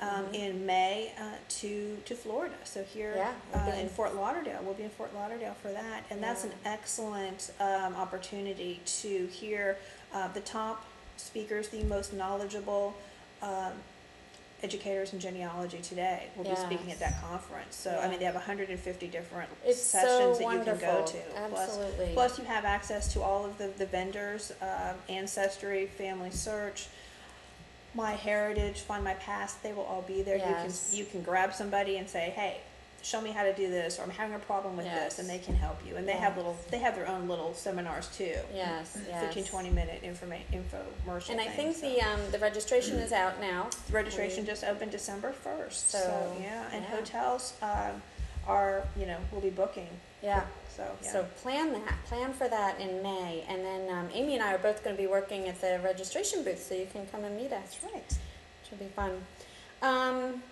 um, 0.00 0.24
in 0.32 0.64
May 0.64 1.12
uh, 1.20 1.32
to 1.60 1.96
to 2.06 2.14
Florida. 2.14 2.54
So 2.64 2.84
here 2.84 3.12
Yeah, 3.16 3.32
uh, 3.52 3.80
in 3.82 3.88
Fort 3.88 4.14
Lauderdale, 4.14 4.60
we'll 4.62 4.74
be 4.82 4.84
in 4.84 4.90
Fort 4.90 5.12
Lauderdale 5.12 5.56
for 5.60 5.72
that, 5.72 6.04
and 6.10 6.22
that's 6.22 6.44
an 6.44 6.52
excellent 6.64 7.50
um, 7.60 7.94
opportunity 7.96 8.80
to 9.02 9.26
hear 9.26 9.76
uh, 10.14 10.28
the 10.28 10.40
top 10.40 10.84
speakers, 11.16 11.68
the 11.68 11.82
most 11.84 12.12
knowledgeable. 12.14 12.94
Educators 14.64 15.12
in 15.12 15.20
genealogy 15.20 15.78
today 15.82 16.28
will 16.36 16.44
be 16.44 16.56
speaking 16.56 16.90
at 16.90 16.98
that 16.98 17.20
conference. 17.22 17.76
So 17.76 18.00
I 18.02 18.08
mean, 18.08 18.18
they 18.18 18.24
have 18.24 18.34
150 18.34 19.06
different 19.08 19.50
It's 19.62 19.82
so 19.82 19.98
sessions 19.98 20.38
that 20.38 20.44
you 20.44 20.64
can 20.64 20.78
go 20.78 21.04
to. 21.04 21.18
Plus, 21.50 21.68
Absolutely. 21.68 22.10
Plus, 22.14 22.38
you 22.38 22.44
have 22.46 22.64
access 22.64 23.12
to 23.12 23.20
all 23.20 23.44
of 23.44 23.58
the, 23.58 23.68
the 23.76 23.84
vendors, 23.84 24.52
um, 24.62 24.96
Ancestry, 25.10 25.86
Family 25.86 26.30
Search, 26.30 26.86
My 27.94 28.12
Heritage, 28.12 28.80
Find 28.80 29.04
My 29.04 29.12
Past. 29.14 29.62
They 29.62 29.74
will 29.74 29.82
all 29.82 30.02
be 30.02 30.22
there. 30.22 30.38
Yes. 30.38 30.94
You 30.96 31.04
can 31.04 31.06
you 31.06 31.12
can 31.12 31.22
grab 31.22 31.52
somebody 31.52 31.98
and 31.98 32.08
say, 32.08 32.32
"Hey, 32.34 32.62
show 33.04 33.20
me 33.20 33.30
how 33.30 33.44
to 33.44 33.52
do 33.52 33.68
this," 33.70 33.98
or 33.98 34.02
"I'm 34.02 34.10
having 34.10 34.34
a 34.34 34.38
problem 34.40 34.76
with 34.76 34.86
Yes. 34.86 35.04
this," 35.04 35.18
and 35.20 35.28
they 35.28 35.38
can 35.38 35.54
help 35.54 35.78
you. 35.86 35.96
And 35.96 36.08
they 36.08 36.12
have 36.14 36.36
little 36.36 36.56
they 36.70 36.78
have 36.78 36.96
their 36.96 37.06
own 37.06 37.28
little 37.28 37.54
seminars 37.54 38.08
too. 38.16 38.34
yes, 38.54 38.96
yes. 39.08 39.24
15, 39.26 39.44
20 39.44 39.70
minute 39.70 40.02
informa- 40.02 40.42
infomercial. 40.52 41.30
And 41.30 41.40
I 41.40 41.46
think 41.48 41.76
so. 41.76 41.82
the 41.88 42.00
um, 42.02 42.20
the 42.32 42.38
registration 42.38 42.96
is 42.98 43.12
out 43.12 43.40
now. 43.40 43.68
The 43.86 43.92
registration 43.92 44.44
just 44.46 44.64
opened 44.64 44.90
December 44.90 45.32
first. 45.32 45.90
So, 45.90 45.98
So, 45.98 46.36
yeah, 46.40 46.64
and 46.72 46.82
yeah. 46.82 46.90
hotels 46.96 47.54
um, 47.62 48.02
are 48.46 48.82
you 48.96 49.06
know 49.06 49.18
we'll 49.30 49.40
be 49.40 49.50
booking. 49.50 49.88
Yeah. 50.22 50.44
So 50.74 50.84
yeah. 51.02 51.12
So 51.12 51.24
plan 51.42 51.72
that. 51.74 52.04
Plan 52.06 52.32
for 52.32 52.48
that 52.48 52.80
in 52.80 53.02
May, 53.02 53.44
and 53.48 53.64
then 53.64 53.88
um, 53.96 54.08
Amy 54.12 54.34
and 54.34 54.42
I 54.42 54.54
are 54.54 54.58
both 54.58 54.82
going 54.82 54.96
to 54.96 55.00
be 55.02 55.06
working 55.06 55.46
at 55.48 55.60
the 55.60 55.78
registration 55.84 56.42
booth, 56.42 56.62
so 56.62 56.74
you 56.74 56.86
can 56.92 57.06
come 57.06 57.22
and 57.24 57.36
meet 57.36 57.52
us. 57.52 57.76
that's 57.80 57.84
right. 57.92 58.04
Which 58.08 58.70
will 58.70 58.78
be 58.78 58.92
fun. 58.94 59.20
Um, 59.82 60.42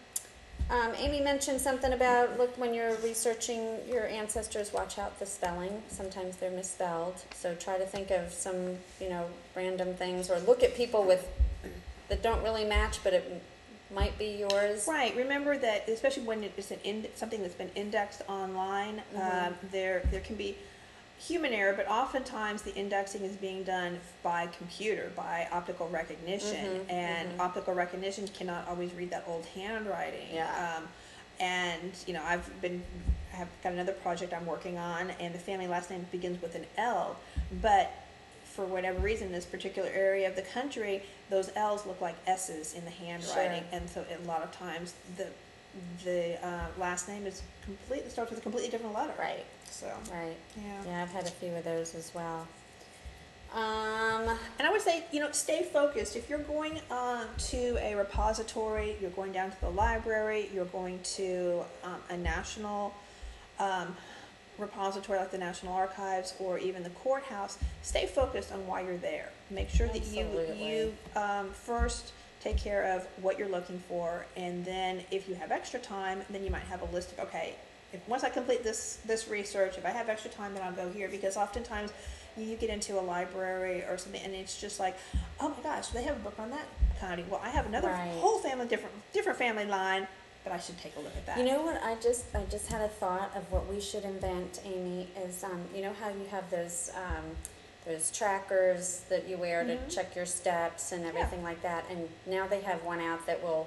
um, 0.70 0.92
Amy 0.96 1.20
mentioned 1.20 1.61
something 1.61 1.92
about 1.92 2.38
look 2.38 2.57
when 2.59 2.72
you're 2.75 2.94
researching 2.96 3.77
your 3.88 4.07
ancestors, 4.07 4.72
watch 4.72 4.98
out 4.98 5.18
the 5.18 5.27
spelling. 5.27 5.83
Sometimes 5.88 6.37
they're 6.37 6.51
misspelled, 6.51 7.14
so 7.35 7.55
try 7.55 7.79
to 7.79 7.85
think 7.87 8.11
of 8.11 8.33
some 8.33 8.77
you 9.01 9.09
know 9.09 9.27
random 9.55 9.94
things, 9.94 10.31
or 10.31 10.38
look 10.40 10.62
at 10.62 10.75
people 10.75 11.05
with 11.05 11.27
that 12.09 12.22
don't 12.22 12.42
really 12.42 12.64
match, 12.64 13.03
but 13.05 13.12
it 13.12 13.42
might 13.94 14.16
be 14.18 14.37
yours. 14.48 14.87
Right. 14.88 15.14
Remember 15.16 15.57
that, 15.59 15.88
especially 15.88 16.22
when 16.25 16.42
it's 16.44 16.70
an 16.70 16.79
ind- 16.85 17.09
something 17.14 17.42
that's 17.42 17.55
been 17.55 17.70
indexed 17.75 18.22
online, 18.29 19.03
Mhm. 19.14 19.46
um, 19.48 19.55
there 19.70 20.01
there 20.11 20.20
can 20.20 20.37
be 20.37 20.57
human 21.26 21.52
error, 21.52 21.72
but 21.72 21.88
oftentimes 21.88 22.62
the 22.62 22.74
indexing 22.74 23.22
is 23.22 23.37
being 23.37 23.62
done 23.62 24.00
by 24.22 24.46
computer, 24.48 25.12
by 25.16 25.46
optical 25.52 25.88
recognition, 25.88 26.80
Mhm, 26.80 26.90
and 26.92 27.38
mhm. 27.38 27.40
optical 27.40 27.74
recognition 27.74 28.26
cannot 28.28 28.66
always 28.68 28.92
read 28.94 29.11
that 29.11 29.24
old 29.26 29.46
handwriting. 29.54 30.35
Yeah. 30.35 30.74
Um, 30.76 30.88
and 31.38 31.92
you 32.06 32.14
know, 32.14 32.22
I've 32.24 32.61
been 32.61 32.82
I 33.32 33.37
have 33.37 33.48
got 33.62 33.72
another 33.72 33.92
project 33.92 34.35
I'm 34.35 34.44
working 34.46 34.76
on, 34.78 35.11
and 35.18 35.35
the 35.35 35.38
family 35.38 35.66
last 35.66 35.90
name 35.90 36.06
begins 36.12 36.42
with 36.42 36.54
an 36.54 36.66
L, 36.76 37.16
but 37.62 37.90
for 38.44 38.66
whatever 38.66 38.98
reason, 38.98 39.32
this 39.32 39.46
particular 39.46 39.88
area 39.88 40.28
of 40.28 40.37
the 40.37 40.42
country, 40.42 41.02
those 41.30 41.50
L's 41.56 41.87
look 41.87 42.00
like 42.02 42.14
S's 42.26 42.74
in 42.74 42.85
the 42.85 42.90
handwriting, 42.90 43.62
Sure. 43.70 43.78
and 43.78 43.88
so 43.88 44.04
a 44.11 44.26
lot 44.26 44.42
of 44.42 44.52
times 44.52 44.92
the 45.16 45.28
the 46.04 46.37
uh, 46.46 46.66
last 46.78 47.08
name 47.08 47.26
is 47.26 47.40
completely 47.64 48.11
starts 48.11 48.30
with 48.30 48.40
a 48.40 48.42
completely 48.42 48.70
different 48.70 48.94
letter. 48.94 49.14
Right. 49.18 49.44
So 49.72 49.90
Right. 50.12 50.37
yeah. 50.56 50.82
Yeah, 50.87 51.02
I've 51.02 51.12
had 51.12 51.26
a 51.26 51.30
few 51.30 51.54
of 51.54 51.64
those 51.64 51.94
as 51.94 52.12
well. 52.14 52.46
Um, 53.54 54.38
And 54.58 54.66
I 54.66 54.70
would 54.70 54.80
say, 54.80 55.04
you 55.12 55.20
know, 55.20 55.30
stay 55.32 55.62
focused. 55.62 56.16
If 56.16 56.30
you're 56.30 56.38
going 56.38 56.80
uh, 56.90 57.24
to 57.50 57.76
a 57.80 57.94
repository, 57.94 58.96
you're 59.00 59.11
going 59.11 59.32
down 59.32 59.50
to 59.50 59.61
the 59.61 59.70
library, 59.70 60.48
you're 60.54 60.64
going 60.66 61.00
to 61.16 61.62
um, 61.85 61.96
a 62.08 62.16
national 62.16 62.94
um, 63.58 63.96
repository 64.58 65.18
like 65.18 65.30
the 65.30 65.38
National 65.38 65.72
Archives 65.72 66.35
or 66.38 66.58
even 66.58 66.82
the 66.82 66.90
courthouse, 66.90 67.58
stay 67.82 68.06
focused 68.06 68.52
on 68.52 68.66
why 68.66 68.82
you're 68.82 68.96
there. 68.98 69.30
Make 69.50 69.68
sure 69.68 69.88
that 69.88 70.04
you 70.06 70.22
Absolutely. 70.22 70.68
you 70.68 70.94
um, 71.16 71.50
first 71.50 72.12
take 72.40 72.56
care 72.56 72.85
of 72.94 73.06
what 73.22 73.38
you're 73.38 73.48
looking 73.48 73.78
for, 73.88 74.26
and 74.37 74.64
then 74.64 75.02
if 75.11 75.28
you 75.28 75.35
have 75.35 75.50
extra 75.52 75.78
time, 75.78 76.22
then 76.30 76.44
you 76.44 76.50
might 76.50 76.62
have 76.62 76.82
a 76.82 76.87
list 76.87 77.12
of 77.12 77.20
okay. 77.20 77.54
If 77.92 78.07
once 78.09 78.24
I 78.24 78.31
complete 78.31 78.62
this 78.64 78.98
this 79.07 79.28
research, 79.28 79.76
if 79.78 79.85
I 79.87 79.90
have 79.90 80.09
extra 80.09 80.31
time, 80.31 80.55
then 80.55 80.62
I'll 80.62 80.72
go 80.72 80.88
here 80.90 81.09
because 81.09 81.37
oftentimes 81.37 81.92
you 82.37 82.57
get 82.57 82.70
into 82.70 82.98
a 82.98 83.02
library 83.02 83.83
or 83.83 83.98
something 83.98 84.22
and 84.22 84.35
it's 84.35 84.59
just 84.59 84.81
like, 84.81 84.96
oh 85.40 85.50
my 85.50 85.62
gosh, 85.62 85.88
they 85.88 86.02
have 86.05 86.16
a 86.16 86.20
book 86.20 86.35
on 86.38 86.50
that 86.50 86.64
county. 86.98 87.24
Well, 87.28 87.40
I 87.44 87.50
have 87.50 87.66
another 87.66 87.88
Right. 87.88 88.11
whole 88.20 88.38
family 88.38 88.66
different 88.66 88.94
different 89.12 89.38
family 89.38 89.66
line, 89.66 90.09
but 90.44 90.52
I 90.52 90.59
should 90.59 90.78
take 90.78 90.96
a 90.96 91.00
look 91.00 91.14
at 91.16 91.26
that. 91.26 91.37
You 91.38 91.44
know 91.44 91.61
what? 91.62 91.83
I 91.83 91.96
just 91.96 92.24
I 92.35 92.42
just 92.50 92.68
had 92.72 92.81
a 92.81 92.88
thought 92.88 93.31
of 93.37 93.50
what 93.52 93.66
we 93.66 93.81
should 93.81 94.05
invent, 94.05 94.61
Amy. 94.64 95.09
Is 95.24 95.44
um, 95.44 95.61
you 95.74 95.83
know 95.83 95.92
how 96.00 96.09
you 96.09 96.24
have 96.31 96.48
those 96.50 96.90
um, 96.96 97.24
those 97.85 98.11
trackers 98.12 99.02
that 99.11 99.28
you 99.28 99.37
wear 99.37 99.64
Mhm. 99.64 99.88
to 99.88 99.94
check 99.94 100.14
your 100.16 100.24
steps 100.24 100.92
and 100.92 101.05
everything 101.05 101.42
like 101.42 101.61
that, 101.62 101.85
and 101.90 102.09
now 102.26 102.46
they 102.46 102.61
have 102.62 102.83
one 102.85 103.00
out 103.00 103.26
that 103.26 103.42
will 103.42 103.66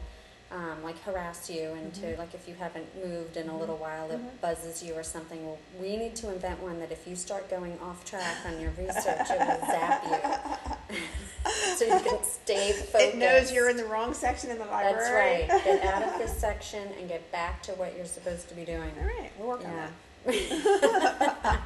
um, 0.52 0.84
like 0.84 1.02
harass 1.04 1.50
you 1.50 1.70
into 1.72 2.06
Mhm. 2.06 2.18
like 2.18 2.34
if 2.34 2.48
you 2.48 2.54
haven't 2.56 2.88
moved 3.04 3.36
in 3.36 3.50
a 3.50 3.52
Mhm. 3.52 3.60
little 3.60 3.78
while, 3.78 4.10
it 4.12 4.18
Mhm. 4.20 4.40
buzzes 4.42 4.82
you 4.84 4.94
or 4.94 5.04
something. 5.04 5.46
Well, 5.46 5.58
we 5.80 5.98
need 5.98 6.16
to 6.18 6.30
invent 6.30 6.62
one 6.62 6.80
that 6.80 6.92
if 6.92 7.08
you 7.08 7.16
start 7.16 7.50
going 7.50 7.78
off 7.80 8.06
track 8.06 8.38
on 8.46 8.60
your 8.62 8.72
research, 8.72 9.30
it 9.32 9.40
will 9.40 9.68
zap 9.68 10.04
you, 10.06 10.98
so 11.78 11.86
you 11.86 12.00
can 12.00 12.24
stay 12.24 12.72
focused. 12.74 12.96
It 12.96 13.16
knows 13.18 13.52
you're 13.52 13.70
in 13.70 13.78
the 13.78 13.86
wrong 13.86 14.14
section 14.14 14.52
in 14.52 14.60
the 14.60 14.66
library. 14.66 15.46
That's 15.48 15.60
right. 15.60 15.64
Get 15.64 15.84
out 15.94 16.04
of 16.04 16.18
this 16.20 16.38
section 16.48 16.88
and 17.00 17.10
get 17.10 17.32
back 17.32 17.62
to 17.64 17.72
what 17.74 17.96
you're 17.98 18.06
supposed 18.06 18.48
to 18.50 18.56
be 18.56 18.66
doing. 18.66 18.92
All 19.00 19.06
right, 19.08 19.32
we'll 19.38 19.48
work 19.50 19.66
on 19.66 19.76
that. 19.76 19.92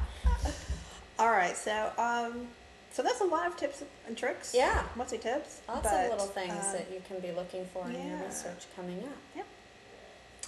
All 1.18 1.30
right, 1.30 1.56
so 1.56 1.92
um, 1.98 2.48
so 2.92 3.02
that's 3.02 3.20
a 3.20 3.24
lot 3.24 3.46
of 3.46 3.56
tips 3.56 3.82
and 4.06 4.16
tricks. 4.16 4.52
Yeah. 4.54 4.82
mostly 4.96 5.18
tips. 5.18 5.60
Lots 5.68 5.82
but, 5.82 6.04
of 6.06 6.10
little 6.12 6.26
things 6.26 6.52
um, 6.52 6.72
that 6.72 6.88
you 6.92 7.00
can 7.06 7.20
be 7.20 7.32
looking 7.32 7.64
for 7.66 7.88
in 7.88 8.08
your 8.08 8.18
research 8.26 8.66
coming 8.76 8.98
up. 9.00 9.16
Yep. 9.36 9.46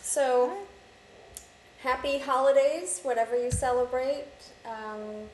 So, 0.01 0.49
right. 0.49 0.59
happy 1.83 2.19
holidays, 2.19 3.01
whatever 3.03 3.41
you 3.41 3.51
celebrate. 3.51 4.25
Um, 4.65 5.29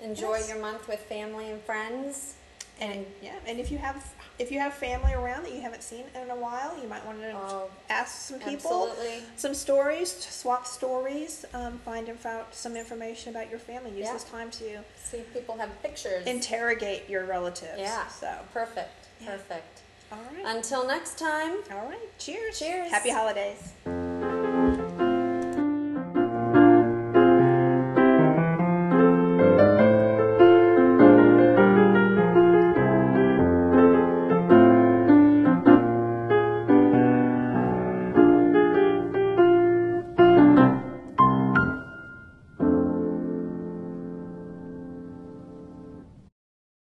enjoy 0.00 0.36
Yes. 0.36 0.48
your 0.48 0.58
month 0.58 0.88
with 0.88 1.00
family 1.00 1.50
and 1.50 1.60
friends. 1.62 2.34
And 2.80 3.06
yeah, 3.22 3.34
and 3.46 3.58
if 3.58 3.70
you 3.70 3.78
have 3.78 3.96
if 4.38 4.50
you 4.52 4.58
have 4.58 4.74
family 4.74 5.12
around 5.14 5.44
that 5.44 5.52
you 5.54 5.60
haven't 5.60 5.82
seen 5.82 6.04
in 6.20 6.30
a 6.30 6.36
while, 6.36 6.76
you 6.80 6.88
might 6.88 7.04
want 7.06 7.20
to 7.20 7.32
Oh, 7.34 7.68
ask 7.88 8.28
some 8.28 8.38
people 8.40 8.88
absolutely. 8.90 9.22
some 9.36 9.54
stories, 9.54 10.12
swap 10.12 10.66
stories, 10.66 11.44
um, 11.54 11.78
find 11.84 12.08
info, 12.08 12.44
some 12.52 12.76
information 12.76 13.34
about 13.34 13.48
your 13.50 13.58
family. 13.58 13.90
Use 13.90 14.06
Yeah. 14.06 14.12
this 14.12 14.24
time 14.24 14.50
to 14.52 14.84
See 15.02 15.18
if 15.18 15.32
people 15.32 15.56
have 15.58 15.70
pictures. 15.82 16.26
interrogate 16.26 17.08
your 17.08 17.24
relatives. 17.24 17.78
Yeah. 17.78 18.06
So, 18.08 18.32
Perfect. 18.52 18.90
Yeah. 19.20 19.30
Perfect. 19.32 19.80
all 20.12 20.18
right. 20.34 20.56
Until 20.56 20.86
next 20.86 21.18
time. 21.18 21.58
all 21.72 21.86
right. 21.88 22.18
Cheers. 22.18 22.58
Cheers. 22.58 22.90
Happy 22.90 23.10
holidays. 23.10 23.72